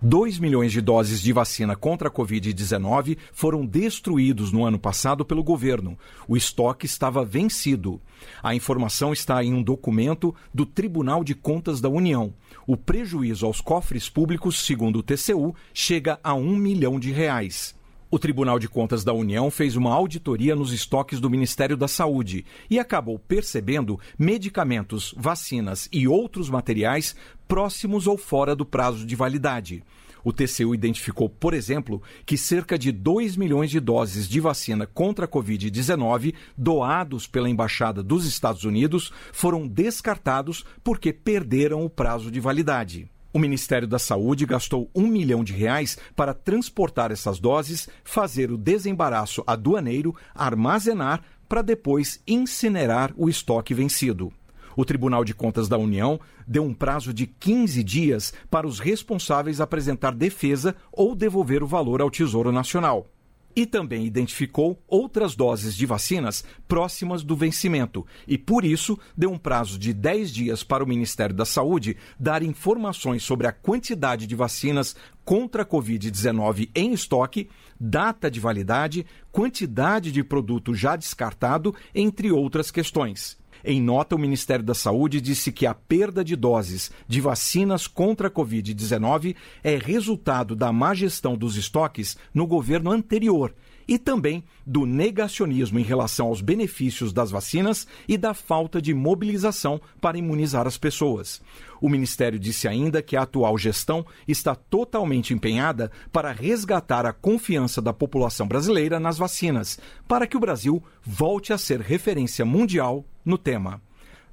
[0.00, 5.42] 2 milhões de doses de vacina contra a Covid-19 foram destruídos no ano passado pelo
[5.42, 5.98] governo.
[6.28, 8.00] O estoque estava vencido.
[8.40, 12.32] A informação está em um documento do Tribunal de Contas da União.
[12.64, 17.76] O prejuízo aos cofres públicos, segundo o TCU, chega a um milhão de reais.
[18.10, 22.42] O Tribunal de Contas da União fez uma auditoria nos estoques do Ministério da Saúde
[22.70, 27.14] e acabou percebendo medicamentos, vacinas e outros materiais
[27.48, 29.82] próximos ou fora do prazo de validade.
[30.22, 35.24] O TCU identificou, por exemplo, que cerca de 2 milhões de doses de vacina contra
[35.24, 42.40] a Covid-19 doados pela Embaixada dos Estados Unidos foram descartados porque perderam o prazo de
[42.40, 43.10] validade.
[43.32, 48.58] O Ministério da Saúde gastou um milhão de reais para transportar essas doses, fazer o
[48.58, 54.32] desembaraço aduaneiro, armazenar para depois incinerar o estoque vencido.
[54.78, 59.60] O Tribunal de Contas da União deu um prazo de 15 dias para os responsáveis
[59.60, 63.08] apresentar defesa ou devolver o valor ao Tesouro Nacional
[63.56, 69.36] e também identificou outras doses de vacinas próximas do vencimento e, por isso, deu um
[69.36, 74.36] prazo de 10 dias para o Ministério da Saúde dar informações sobre a quantidade de
[74.36, 74.94] vacinas
[75.24, 77.48] contra a Covid-19 em estoque,
[77.80, 83.36] data de validade, quantidade de produto já descartado, entre outras questões.
[83.64, 88.28] Em nota, o Ministério da Saúde disse que a perda de doses de vacinas contra
[88.28, 93.54] a Covid-19 é resultado da má gestão dos estoques no governo anterior
[93.88, 99.80] e também do negacionismo em relação aos benefícios das vacinas e da falta de mobilização
[99.98, 101.40] para imunizar as pessoas.
[101.80, 107.80] O Ministério disse ainda que a atual gestão está totalmente empenhada para resgatar a confiança
[107.80, 113.38] da população brasileira nas vacinas, para que o Brasil volte a ser referência mundial no
[113.38, 113.80] tema.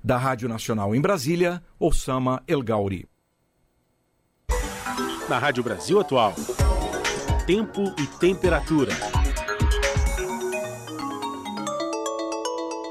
[0.04, 3.08] Da Rádio Nacional em Brasília, Osama El Gauri.
[5.28, 6.34] Na Rádio Brasil Atual,
[7.46, 8.94] tempo e temperatura.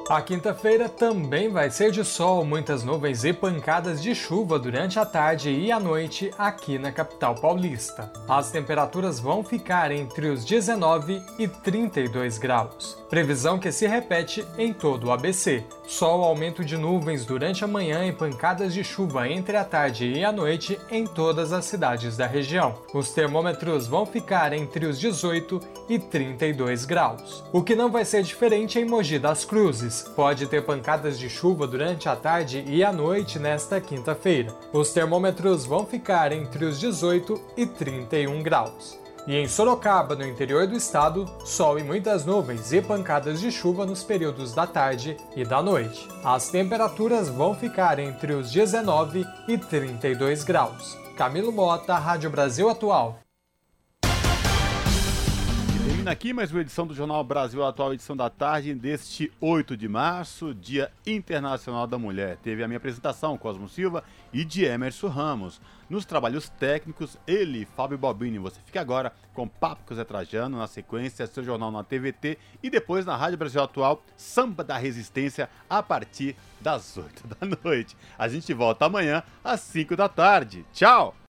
[0.09, 5.07] A quinta-feira também vai ser de sol, muitas nuvens e pancadas de chuva durante a
[5.07, 8.13] tarde e a noite aqui na capital paulista.
[8.29, 13.03] As temperaturas vão ficar entre os 19 e 32 graus.
[13.09, 15.65] Previsão que se repete em todo o ABC.
[15.87, 20.25] Sol, aumento de nuvens durante a manhã e pancadas de chuva entre a tarde e
[20.25, 22.75] a noite em todas as cidades da região.
[22.93, 27.45] Os termômetros vão ficar entre os 18 e 32 graus.
[27.53, 31.67] O que não vai ser diferente em Mogi das Cruzes pode ter pancadas de chuva
[31.67, 34.55] durante a tarde e a noite nesta quinta-feira.
[34.73, 39.04] Os termômetros vão ficar entre os 18 e 31 graus.
[39.27, 43.87] E em Sorocaba, no interior do estado, sol e muitas nuvens e pancadas de chuva
[43.87, 46.07] nos períodos da tarde e da noite.
[46.23, 50.99] As temperaturas vão ficar entre os 19 e 32 graus.
[51.17, 53.19] Camilo Mota, Rádio Brasil Atual.
[56.05, 59.89] Termina aqui mais uma edição do Jornal Brasil Atual, edição da tarde, deste 8 de
[59.89, 62.37] março, Dia Internacional da Mulher.
[62.43, 65.63] Teve a minha apresentação, Cosmo Silva e de Emerson Ramos.
[65.89, 68.39] Nos trabalhos técnicos, ele, Fábio Bobini.
[68.39, 72.71] Você fica agora com Papo com Zé Trajano, na sequência, seu jornal na TVT e
[72.71, 77.97] depois na Rádio Brasil Atual, Samba da Resistência, a partir das 8 da noite.
[78.19, 80.65] A gente volta amanhã às 5 da tarde.
[80.73, 81.15] Tchau!